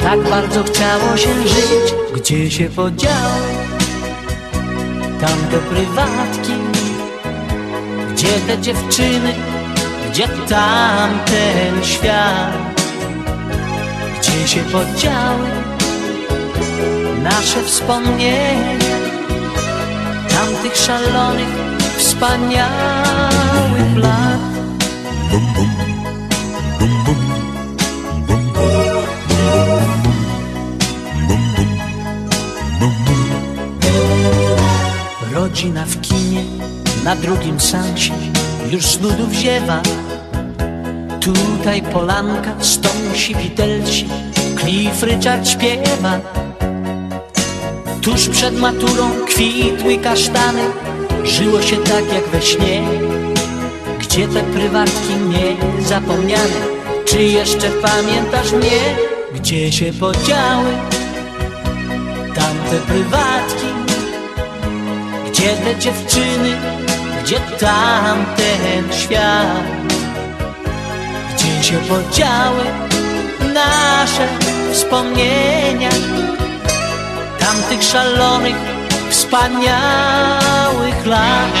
[0.00, 1.94] tak bardzo chciało się żyć.
[2.14, 3.44] Gdzie się podziały
[5.20, 6.52] tamte prywatki?
[8.12, 9.34] Gdzie te dziewczyny,
[10.10, 12.83] gdzie tamten świat?
[14.24, 15.48] Gdzie się podziały
[17.22, 18.78] nasze wspomnienia
[20.28, 21.48] tamtych szalonych,
[21.96, 22.66] wspaniałych
[23.96, 24.40] lat?
[35.32, 36.44] Rodzina w kinie,
[37.04, 38.12] na drugim sansie
[38.70, 39.82] Już z nudów ziewa
[41.24, 44.08] Tutaj polanka, stąsi widelci
[44.60, 46.20] Cliff Richard śpiewa
[48.02, 50.62] Tuż przed maturą kwitły kasztany
[51.24, 52.82] Żyło się tak jak we śnie
[53.98, 56.60] Gdzie te prywatki niezapomniane
[57.04, 58.80] Czy jeszcze pamiętasz mnie?
[59.34, 60.70] Gdzie się podziały
[62.34, 63.66] tamte prywatki?
[65.30, 66.56] Gdzie te dziewczyny?
[67.22, 69.93] Gdzie tamten świat?
[71.64, 72.64] Się podziały
[73.54, 74.28] nasze
[74.72, 75.90] wspomnienia?
[77.38, 78.56] Tamtych szalonych,
[79.10, 81.52] wspaniałych lat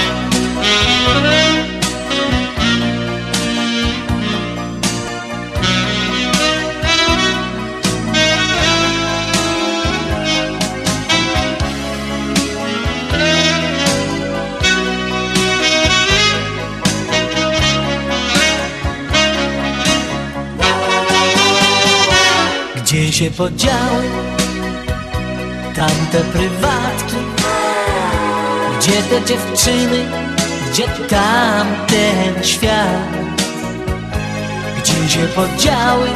[23.14, 24.04] się podziały
[25.76, 27.16] tamte prywatki?
[28.78, 30.04] Gdzie te dziewczyny?
[30.70, 32.88] Gdzie tamten świat?
[34.78, 36.08] Gdzie się podziały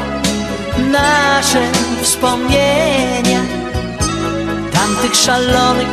[0.93, 1.61] nasze
[2.03, 3.41] wspomnienia?
[4.73, 5.89] Tamtych szalonych,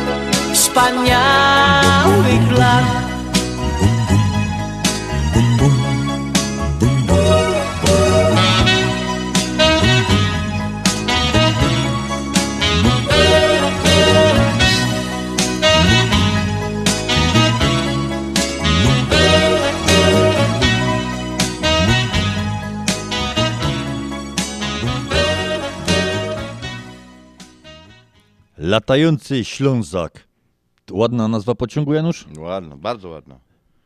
[0.52, 3.05] wspaniałych lat
[28.76, 30.24] Latający Ślązak.
[30.90, 32.26] Ładna nazwa pociągu, Janusz?
[32.38, 33.38] Ładna, bardzo ładna.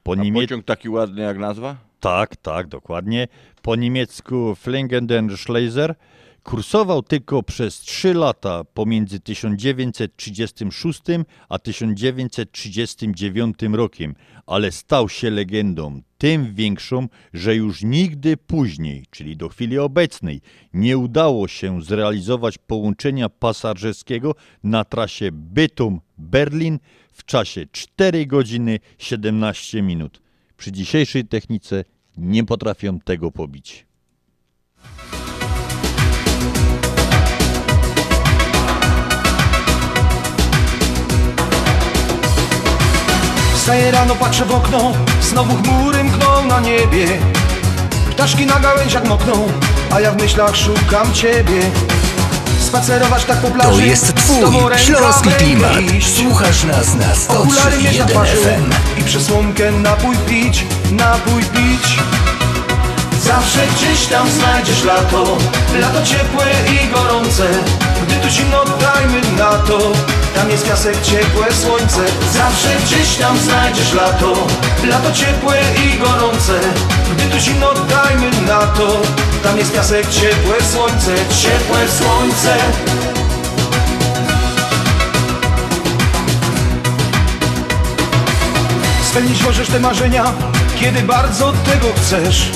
[0.03, 1.77] Po niemie- pociąg taki ładny jak nazwa?
[2.01, 3.29] Tak, tak, dokładnie.
[3.63, 5.95] Po niemiecku Flingenden Schleiser
[6.43, 11.01] kursował tylko przez 3 lata pomiędzy 1936
[11.49, 14.15] a 1939 rokiem,
[14.47, 20.41] ale stał się legendą, tym większą, że już nigdy później, czyli do chwili obecnej,
[20.75, 24.35] nie udało się zrealizować połączenia pasażerskiego
[24.65, 26.79] na trasie Bytom-Berlin
[27.13, 30.23] w czasie 4 godziny 17 minut.
[30.57, 31.85] Przy dzisiejszej technice
[32.17, 33.90] nie potrafią tego pobić.
[43.61, 44.93] Wstaję rano, patrzę w okno,
[45.23, 47.07] znowu chmury mkną na niebie.
[48.11, 49.49] Ptaszki na gałęziach mokną,
[49.91, 51.61] a ja w myślach szukam ciebie.
[52.61, 54.45] Spacerować tak po plaży To jest twój
[54.77, 55.73] śląski klimat.
[56.17, 59.01] Słuchasz nas na Okulary mieć na 103.1 twarzy FM.
[59.01, 61.99] i przez słomkę napój pić, napój pić.
[63.25, 65.39] Zawsze gdzieś tam znajdziesz lato,
[65.81, 67.47] lato ciepłe i gorące.
[68.07, 69.79] Gdy tu zimno dajmy na to,
[70.35, 72.01] tam jest piasek, ciepłe słońce.
[72.33, 74.47] Zawsze gdzieś tam znajdziesz lato,
[74.85, 76.61] lato ciepłe i gorące.
[77.13, 79.03] Gdy tu zimno dajmy na to,
[79.43, 82.57] tam jest piasek, ciepłe słońce, ciepłe słońce.
[89.11, 90.25] Spełnić możesz te marzenia,
[90.81, 92.51] kiedy bardzo tego chcesz.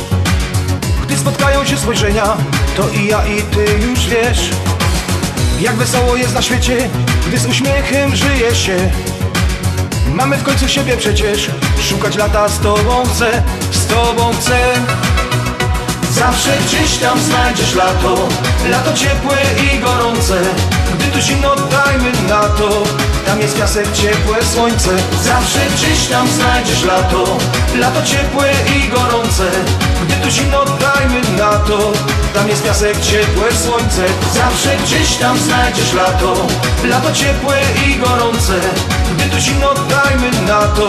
[1.03, 2.37] Gdy spotkają się spojrzenia,
[2.77, 4.51] to i ja i ty już wiesz
[5.61, 6.89] Jak wesoło jest na świecie,
[7.29, 8.91] gdy z uśmiechem żyje się.
[10.15, 11.51] Mamy w końcu siebie przecież,
[11.89, 13.43] szukać lata z tobą chcę,
[13.73, 14.59] z tobą chcę.
[16.11, 18.29] Zawsze gdzieś tam znajdziesz lato
[18.71, 20.41] Lato ciepłe i gorące.
[20.95, 22.85] Gdy tu zimno dajmy na to
[23.27, 24.91] Tam jest piasek, ciepłe słońce.
[25.23, 27.39] Zawsze gdzieś tam znajdziesz lato.
[27.75, 29.51] Lato ciepłe i gorące.
[30.05, 31.93] Gdy tu zimno dajmy na to.
[32.35, 34.05] Tam jest piasek, ciepłe słońce.
[34.35, 36.47] Zawsze gdzieś tam znajdziesz lato.
[36.85, 37.57] Lato ciepłe
[37.87, 38.61] i gorące
[39.39, 40.89] Zimno dajmy na to.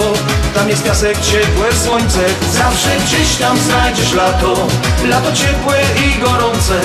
[0.53, 2.19] Tam jest piasek, ciepłe słońce.
[2.53, 4.67] Zawsze gdzieś tam znajdziesz lato.
[5.05, 6.79] Lato ciepłe i gorące.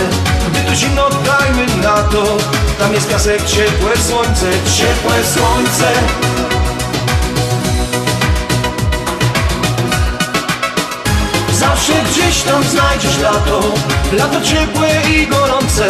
[0.51, 2.37] Gdy tu zimno dajmy na to.
[2.79, 4.47] Tam jest piasek, ciepłe słońce.
[4.77, 5.93] Ciepłe słońce
[11.81, 13.61] Zawsze gdzieś tam znajdziesz lato.
[14.13, 15.89] Lato ciepłe i gorące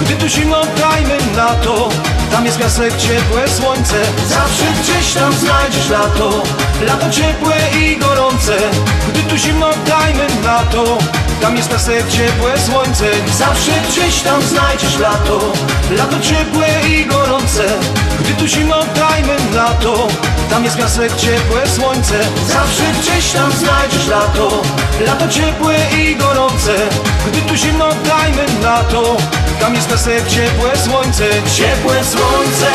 [0.00, 1.88] Gdy tu zimno dajmy na to.
[2.30, 3.96] Tam jest piasek, ciepłe słońce
[4.28, 6.42] Zawsze gdzieś tam znajdziesz lato.
[6.86, 8.56] Lato ciepłe i gorące
[9.08, 10.98] Gdy tu zimno dajmy na to
[11.40, 13.04] Tam jest piasek, ciepłe słońce.
[13.38, 15.52] Zawsze gdzieś tam znajdziesz lato.
[15.90, 17.64] Lato ciepłe i gorące.
[18.20, 20.08] Gdy tu zimno dajmy na to
[20.50, 22.20] Tam jest piasek, ciepłe słońce.
[22.46, 24.62] Zawsze gdzieś tam znajdziesz lato.
[25.06, 26.74] Lato ciepłe i gorące.
[27.26, 29.16] Gdy tu zimno dajmy na to
[29.60, 31.24] Tam jest piasek, ciepłe słońce.
[31.56, 32.70] Ciepłe słońce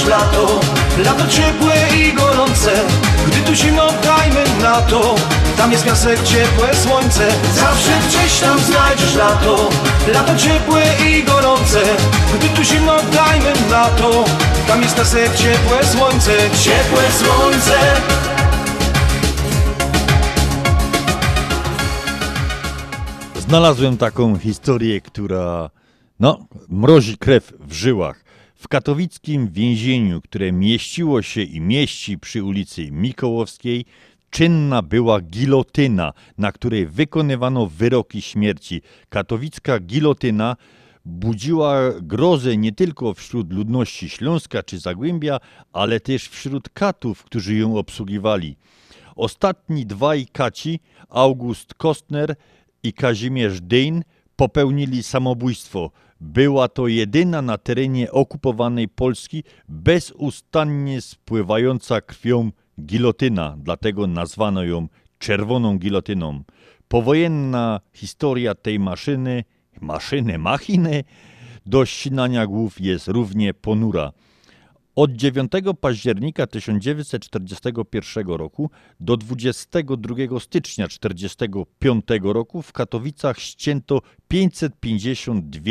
[0.00, 0.60] znajdziesz lato
[1.04, 2.72] Lato ciepłe i gorące.
[3.26, 5.14] Gdy tu zimno dajmy na to.
[5.56, 7.28] Tam jest piasek, ciepłe słońce.
[7.54, 9.68] Zawsze gdzieś tam znajdziesz lato.
[10.12, 11.80] Lato ciepłe i gorące.
[12.34, 14.24] Gdy tu zimno dajmy na to.
[14.68, 16.32] Tam jest piasek, ciepłe słońce.
[16.62, 17.78] Ciepłe słońce.
[23.38, 25.70] Znalazłem taką historię, która
[26.20, 26.38] no,
[26.68, 28.29] mrozi krew w żyłach.
[28.60, 33.84] W katowickim więzieniu, które mieściło się i mieści przy ulicy Mikołowskiej,
[34.30, 38.82] czynna była gilotyna, na której wykonywano wyroki śmierci.
[39.08, 40.56] Katowicka gilotyna
[41.04, 45.38] budziła grozę nie tylko wśród ludności Śląska czy Zagłębia,
[45.72, 48.56] ale też wśród katów, którzy ją obsługiwali.
[49.16, 52.34] Ostatni dwaj kaci, August Kostner
[52.82, 54.02] i Kazimierz Dejn,
[54.36, 55.90] popełnili samobójstwo.
[56.20, 62.50] Była to jedyna na terenie okupowanej Polski bezustannie spływająca krwią
[62.80, 66.42] gilotyna, dlatego nazwano ją czerwoną gilotyną.
[66.88, 69.44] Powojenna historia tej maszyny,
[69.80, 71.04] maszyny, machiny,
[71.66, 74.12] do ścinania głów jest równie ponura.
[74.96, 78.70] Od 9 października 1941 roku
[79.00, 85.62] do 22 stycznia 1945 roku w Katowicach ścięto 552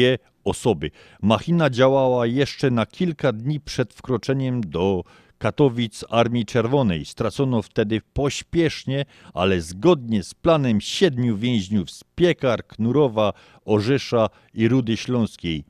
[0.43, 0.91] osoby.
[1.21, 5.03] Machina działała jeszcze na kilka dni przed wkroczeniem do
[5.37, 7.05] Katowic Armii Czerwonej.
[7.05, 13.33] Stracono wtedy pośpiesznie, ale zgodnie z planem siedmiu więźniów z Piekar, Knurowa,
[13.65, 15.63] Orzesza i Rudy Śląskiej.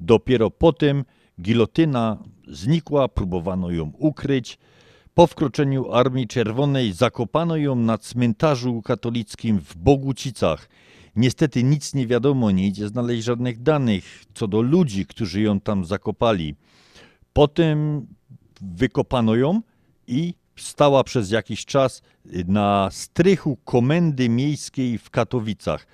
[0.00, 1.04] Dopiero potem
[1.40, 2.18] gilotyna
[2.48, 4.58] znikła, próbowano ją ukryć.
[5.14, 10.68] Po wkroczeniu Armii Czerwonej zakopano ją na cmentarzu katolickim w Bogucicach.
[11.16, 15.84] Niestety nic nie wiadomo, nie idzie znaleźć żadnych danych co do ludzi, którzy ją tam
[15.84, 16.54] zakopali.
[17.32, 18.06] Potem
[18.60, 19.60] wykopano ją
[20.06, 22.02] i stała przez jakiś czas
[22.46, 25.86] na strychu komendy miejskiej w Katowicach.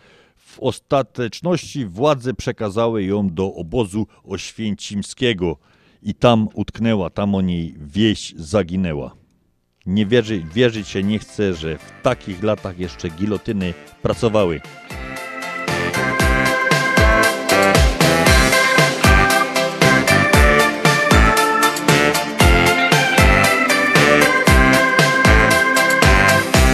[0.57, 5.57] W ostateczności władze przekazały ją do obozu oświęcimskiego
[6.03, 9.15] i tam utknęła, tam o niej wieś zaginęła.
[9.87, 14.61] Nie wierzy, wierzyć się nie chce, że w takich latach jeszcze gilotyny pracowały.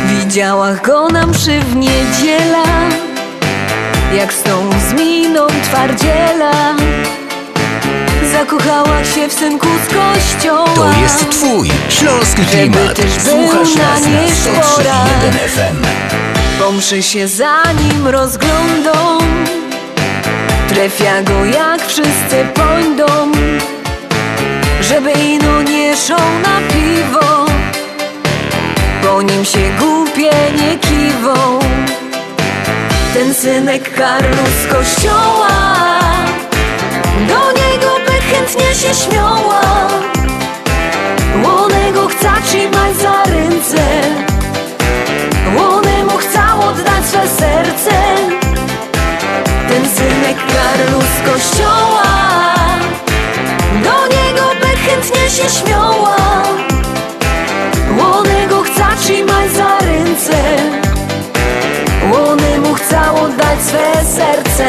[0.09, 2.62] Widziała go na mszy w niedziela
[4.17, 6.53] Jak z tą z miną twardziela
[8.33, 12.95] Zakochała się w synku z kościoła To jest twój śląski klimat.
[12.97, 14.95] też Słuchasz na nas na niej 103.1 pora.
[15.49, 15.77] FM.
[16.59, 19.19] Po mszy się za nim rozglądą
[20.69, 23.33] Trefia go jak wszyscy pojdą
[24.81, 27.47] Żeby ino nie szą na piwo
[29.03, 31.59] Po nim się głupie nie kiwą
[33.15, 35.49] Ten synek Karlu z kościoła.
[37.29, 39.61] Do niego by chętnie się śmiała.
[41.45, 43.83] Łonego chce trzymać za ręce.
[45.57, 47.93] Łony mu chcą oddać swe serce.
[49.69, 52.13] Ten synek Karlu z kościoła.
[53.85, 56.17] Do niego by chętnie się śmiała.
[57.99, 60.92] Łony go chce trzymać za ręce
[62.73, 64.65] Mu chcą oddać swe serce.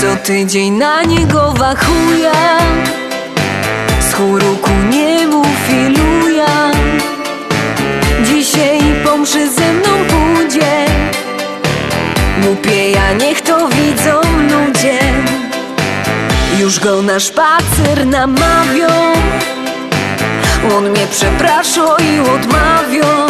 [0.00, 2.32] Co tydzień na niego wachuje
[4.14, 4.83] chóru ku
[9.24, 10.86] Mszy ze mną pójdzie?
[12.42, 14.98] Głupieja niech to widzą ludzie.
[16.58, 18.86] Już go na spacer namawią.
[20.76, 23.26] On mnie przeprasza i odmawią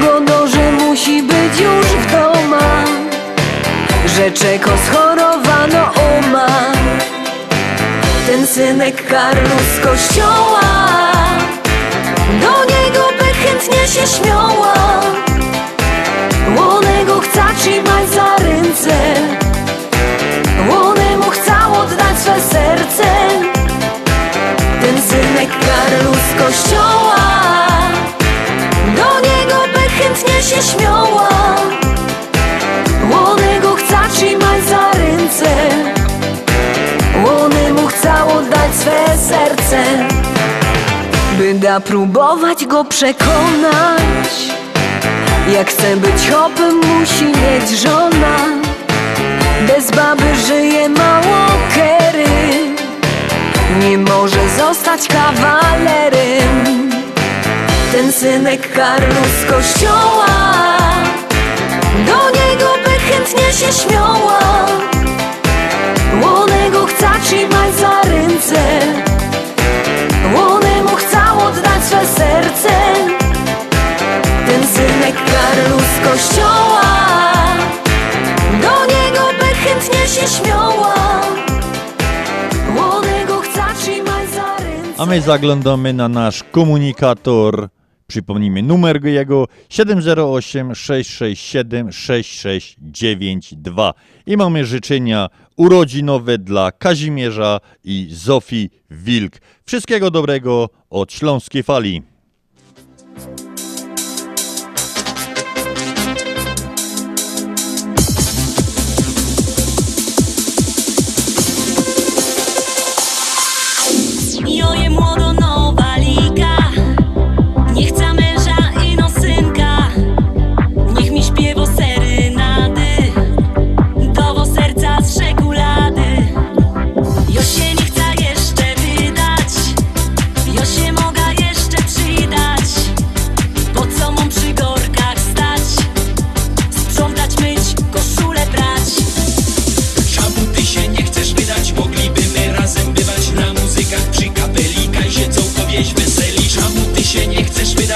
[0.00, 2.84] Godo, że musi być już w doma
[4.06, 6.46] Że czeko schorowano oma.
[8.26, 10.60] Ten synek Karlu z kościoła
[12.40, 12.71] Do
[13.62, 14.74] chętnie się śmiała.
[16.56, 18.96] Łonego chce trzymać za ręce.
[20.70, 21.52] Łonemu chce
[21.82, 23.04] oddać swe serce.
[24.80, 27.16] Ten synek Karlu z kościoła.
[28.96, 31.28] Do niego by chętnie się śmiała.
[33.10, 35.54] Łonego chce trzymać za ręce.
[37.24, 40.11] Łonemu chce oddać swe serce
[41.42, 44.32] By da próbować go przekonać
[45.52, 48.36] Jak chce być hopem musi mieć żona.
[49.68, 52.26] Bez baby żyje mało kery
[53.80, 56.90] Nie może zostać kawalerem.
[57.92, 60.26] Ten synek Karlu z kościoła
[62.06, 64.66] Do niego by chętnie się śmiała.
[66.22, 68.62] Łonego chce trzymać za ręce
[71.92, 72.70] swe serce.
[74.46, 76.82] Ten synek Karlu z kościoła.
[78.62, 80.94] Do niego by chętnie się śmiała.
[82.76, 85.02] Łonego chce trzymać za ręce.
[85.02, 87.68] A my zaglądamy na nasz komunikator.
[88.06, 89.46] Przypomnijmy numer jego.
[89.68, 93.94] 708 667 6692.
[94.26, 99.38] I mamy życzenia urodzinowe dla Kazimierza i Zofii Wilk.
[99.64, 102.02] Wszystkiego dobrego od Śląskiej Fali.
[114.46, 114.81] Joje młodo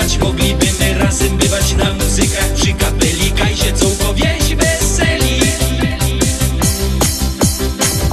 [0.06, 0.18] chcesz wydać?
[0.18, 5.40] Mogliby my razem bywać na muzykach przy kapelika i się całkowieś weseli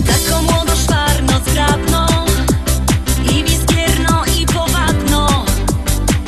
[0.08, 2.26] Tako młodo szwarno zgrabno
[3.32, 5.46] I wiskierno i powadno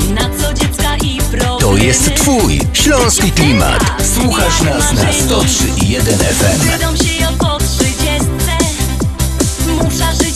[0.09, 4.03] Na co dziecka i problemy To jest twój śląski klimat.
[4.15, 6.71] Słuchasz nas na 103.1 FM.
[6.71, 8.57] Wydam się ja po trzydziestce
[9.67, 10.34] Muszę życia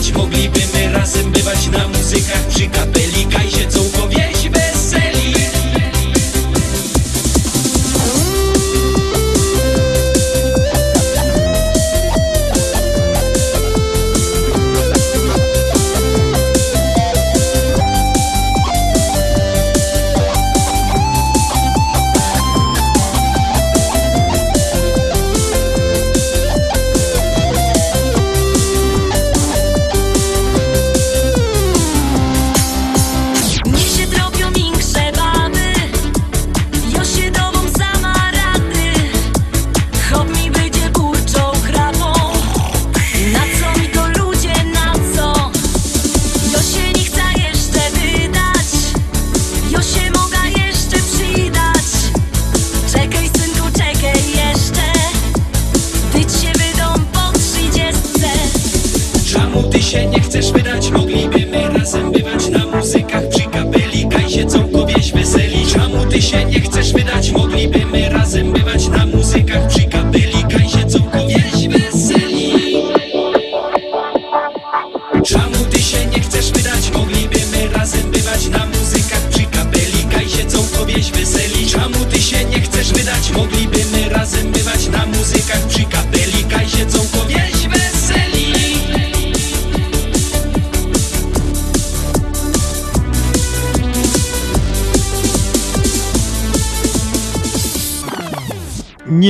[0.00, 0.12] chcesz wydać?
[0.12, 3.44] Mogliby my razem bywać na muzykach przy kapelika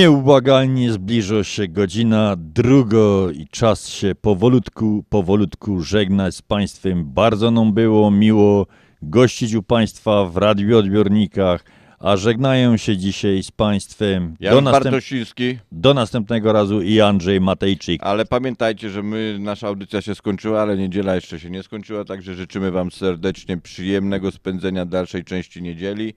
[0.00, 7.04] Nieubłagalnie zbliża się godzina druga i czas się powolutku, powolutku żegnać z Państwem.
[7.04, 8.66] Bardzo nam było miło
[9.02, 11.64] gościć u Państwa w radioodbiornikach,
[11.98, 15.58] a żegnają się dzisiaj z Państwem Jan następ- Bartosiński.
[15.72, 18.02] do następnego razu i Andrzej Matejczyk.
[18.02, 22.34] Ale pamiętajcie, że my, nasza audycja się skończyła, ale niedziela jeszcze się nie skończyła, także
[22.34, 26.14] życzymy Wam serdecznie przyjemnego spędzenia dalszej części niedzieli.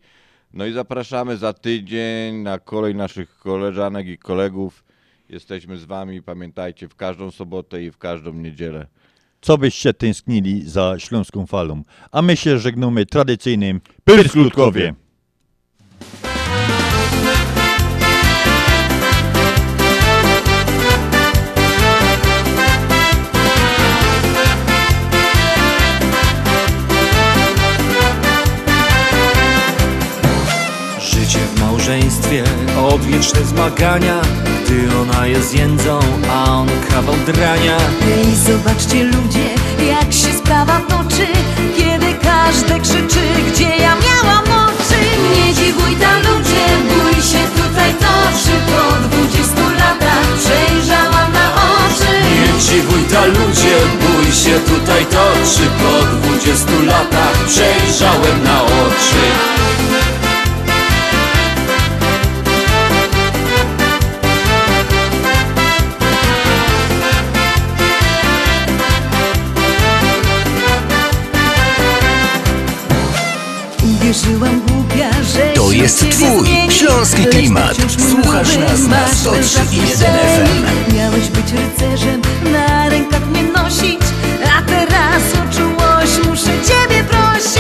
[0.54, 4.84] No i zapraszamy za tydzień na kolej naszych koleżanek i kolegów.
[5.30, 8.88] Jesteśmy z Wami, pamiętajcie, w każdą sobotę i w każdą niedzielę.
[9.42, 11.84] Co byście tęsknili za śląską falą.
[12.12, 14.94] A my się żegnamy tradycyjnym Pyrskutkowie.
[32.34, 34.22] Małżeństwie, odwieczne zmagania
[34.66, 36.00] Gdy ona jest jędzą,
[36.32, 37.78] a on kawał drania.
[38.18, 39.50] Ej, zobaczcie ludzie,
[39.88, 41.28] jak się sprawa toczy.
[41.78, 45.00] Kiedy każdy krzyczy, gdzie ja miałam oczy.
[45.36, 47.94] Nie dziwuj tam ludzie, bój się tutaj.
[47.94, 52.14] Toczy Po dwudziestu latach przejrzałam na oczy.
[52.36, 55.06] Nie dziwuj ta ludzie, bój się tutaj.
[55.06, 59.24] Toczy Po dwudziestu latach przejrzałem na oczy
[74.04, 77.74] Uwierzyłam głupia, że To jest twój śląski klimat.
[77.74, 80.96] wciąż Słuchasz nas na masz 103,1 męża w kieszeni.
[80.96, 82.22] Miałeś być rycerzem,
[82.54, 84.00] na rękach mnie nosić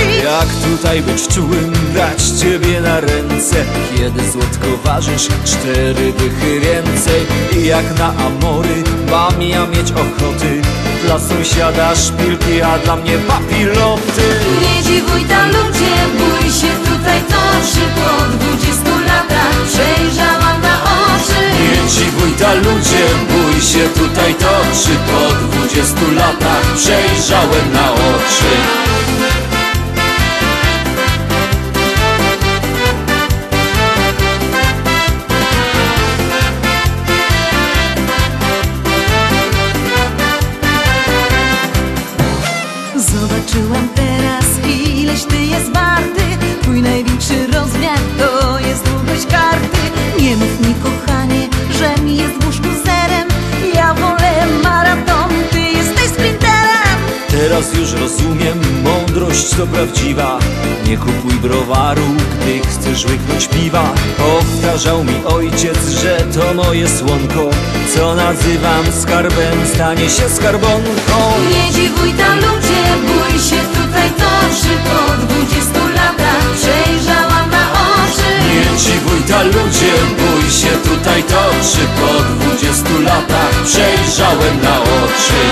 [0.01, 3.55] Jak tutaj być czułym, brać ciebie na ręce.
[3.97, 7.21] Kiedy złotko ważysz cztery dychy więcej.
[7.57, 10.61] I jak na amory mam ja mieć ochoty.
[11.05, 14.27] Dla sąsiada szpilki, a dla mnie papiloty.
[14.61, 16.71] Nie dziwuj tam ludzie, bój się.
[16.89, 19.55] Tutaj toczy Po dwudziestu latach.
[19.67, 21.39] Przejrzałam na oczy.
[21.59, 23.89] Nie dziwuj ta ludzie, bój się.
[23.99, 26.65] Tutaj toczy Po dwudziestu latach.
[26.77, 28.53] Przejrzałem na oczy
[59.73, 60.39] prawdziwa.
[60.87, 63.93] Nie kupuj browaru, gdy chcesz łyknąć piwa.
[64.17, 67.49] Powtarzał mi ojciec, że to moje słonko.
[67.95, 71.17] Co nazywam skarbem, stanie się skarbonką.
[71.51, 78.29] Nie dziwuj tam ludzie, bój się tutaj toczy Po dwudziestu latach przejrzałam na oczy.
[78.49, 85.43] Nie dziwuj ta ludzie, bój się tutaj toczy Po dwudziestu latach przejrzałem na oczy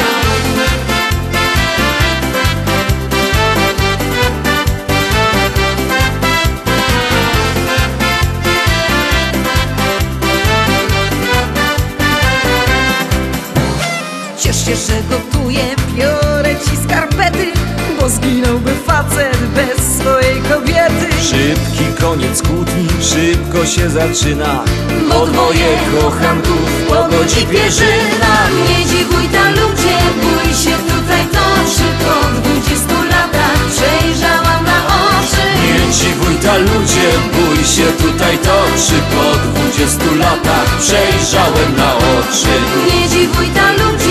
[14.71, 17.51] Ciesz się, że gotuję, biorę ci skarpety
[17.99, 21.07] Bo zginąłby facet bez swojej kobiety.
[21.21, 24.63] Szybki koniec kłótni, szybko się zaczyna.
[25.09, 28.33] Bo dwoje kochanków pogodzi pierzyna
[28.67, 35.45] Nie dziwuj tam ludzie, bój się tutaj toczy Po dwudziestu latach przejrzałam na oczy.
[35.63, 42.53] Nie dziwuj ta ludzie, bój się tutaj toczy Po dwudziestu latach przejrzałem na oczy.
[42.87, 44.10] Nie dziwuj tam ludzie,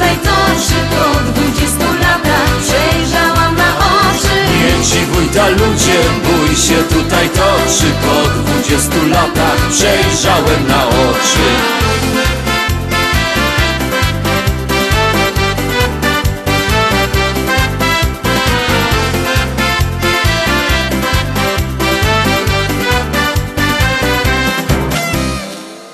[0.00, 4.34] tutaj toczy Po dwudziestu latach przejrzałam na oczy.
[4.58, 7.84] Nie dziwuj ta ludzie, bój się tutaj toczy.
[8.02, 11.50] Po dwudziestu latach przejrzałem na oczy.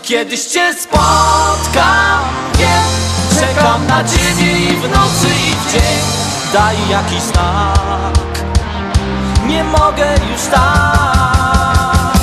[0.03, 2.21] Kiedyś cię spotkam,
[3.67, 6.01] Czekam na ciebie i w nocy i w dzień.
[6.53, 8.45] Daj jakiś znak.
[9.47, 12.17] Nie mogę już tak.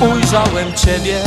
[0.00, 1.20] Ujrzałem ciebie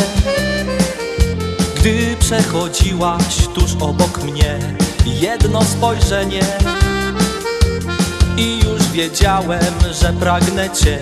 [1.76, 4.59] Gdy przechodziłaś tuż obok mnie
[5.06, 6.43] Jedno spojrzenie.
[8.38, 10.99] I już wiedziałem, że pragnę Cię.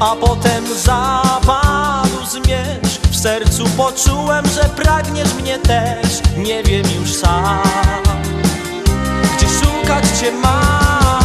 [0.00, 3.00] A potem zapadł zmierzch.
[3.10, 6.08] W sercu poczułem, że pragniesz mnie też.
[6.36, 7.62] Nie wiem już sam
[9.36, 11.24] Gdzie szukać Cię mam.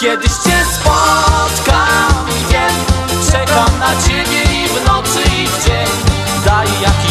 [0.00, 2.74] Kiedyś Cię spotkam Wiem,
[3.32, 5.88] czekam na Ciebie i w nocy i w dzień.
[6.44, 7.07] Daj jakiś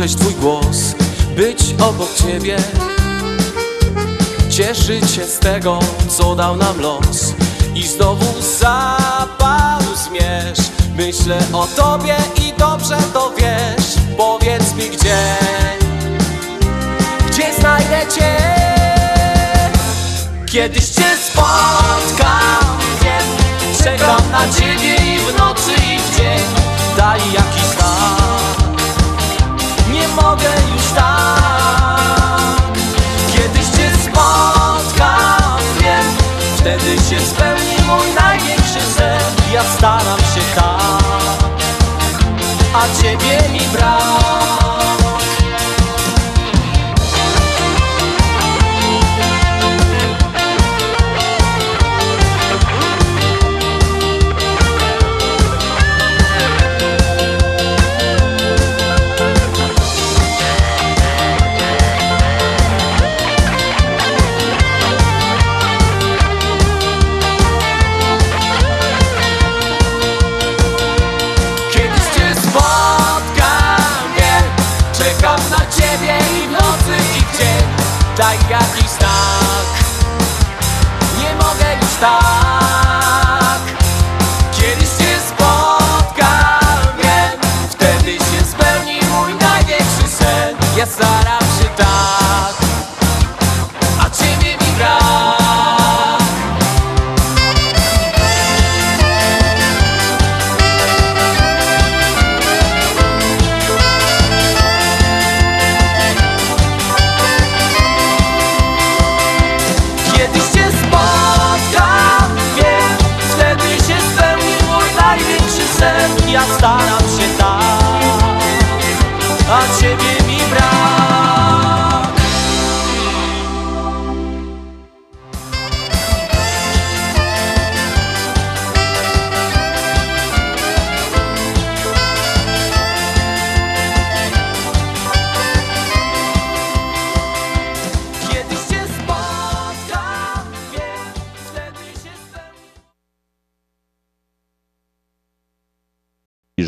[0.00, 0.94] słyszeć Twój głos
[1.36, 2.56] Być obok Ciebie.
[4.50, 5.78] Cieszyć się z tego,
[6.08, 7.34] co dał nam los.
[7.74, 8.26] I znowu
[8.58, 13.86] zapadł zmierzch Myślę o Tobie i dobrze to wiesz.
[14.16, 15.36] Powiedz mi gdzie?
[17.28, 18.36] Gdzie znajdę Cię?
[20.46, 22.78] Kiedyś Cię spotkam,
[23.84, 26.44] Czekam na Ciebie i w nocy i w dzień.
[26.96, 28.39] Daj jakiś znak
[30.14, 32.62] mogę już tak.
[33.32, 36.04] Kiedyś Cię spotkam, wiem
[36.56, 39.20] Wtedy się spełni mój największy sen
[39.52, 42.20] Ja staram się tak
[42.74, 43.99] A Ciebie mi brak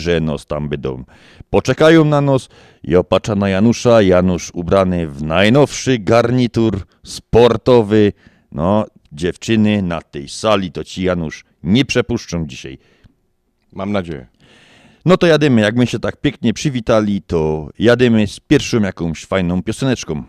[0.03, 1.05] że nos tam będą.
[1.51, 2.49] Poczekają na nos
[2.83, 4.03] i opacza na Janusza.
[4.03, 8.13] Janusz ubrany w najnowszy garnitur sportowy.
[8.53, 12.79] No, dziewczyny na tej sali to ci Janusz nie przepuszczą dzisiaj.
[13.73, 14.27] Mam nadzieję.
[15.05, 15.61] No to jadymy.
[15.61, 20.25] Jak my się tak pięknie przywitali, to jadymy z pierwszą jakąś fajną pioseneczką.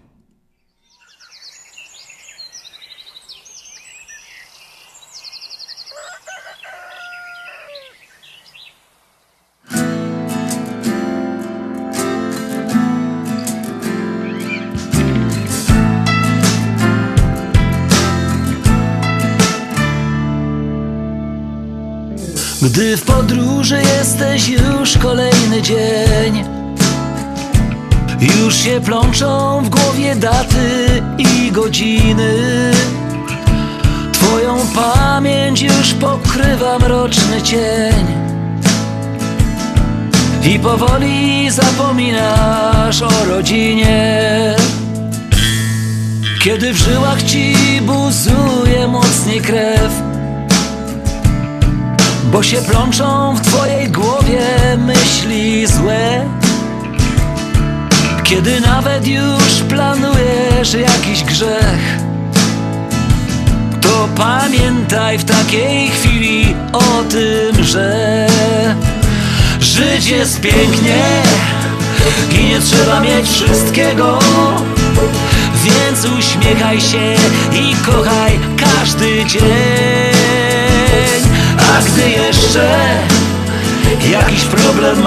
[22.64, 26.44] Gdy w podróży jesteś już kolejny dzień
[28.20, 30.88] Już się plączą w głowie daty
[31.18, 32.34] i godziny.
[34.12, 38.06] Twoją pamięć już pokrywa mroczny cień.
[40.44, 44.56] I powoli zapominasz o rodzinie.
[46.44, 50.13] Kiedy w żyłach ci buzuje mocniej krew
[52.34, 54.42] bo się plączą w twojej głowie
[54.78, 56.30] myśli złe
[58.24, 61.98] Kiedy nawet już planujesz jakiś grzech
[63.82, 68.28] To pamiętaj w takiej chwili o tym, że
[69.60, 71.04] żyć jest pięknie
[72.40, 74.20] i nie trzeba mieć wszystkiego.
[75.64, 77.16] Więc uśmiechaj się
[77.54, 81.23] i kochaj każdy dzień.
[81.78, 82.80] A gdy jeszcze.
[84.12, 85.02] Jakiś problem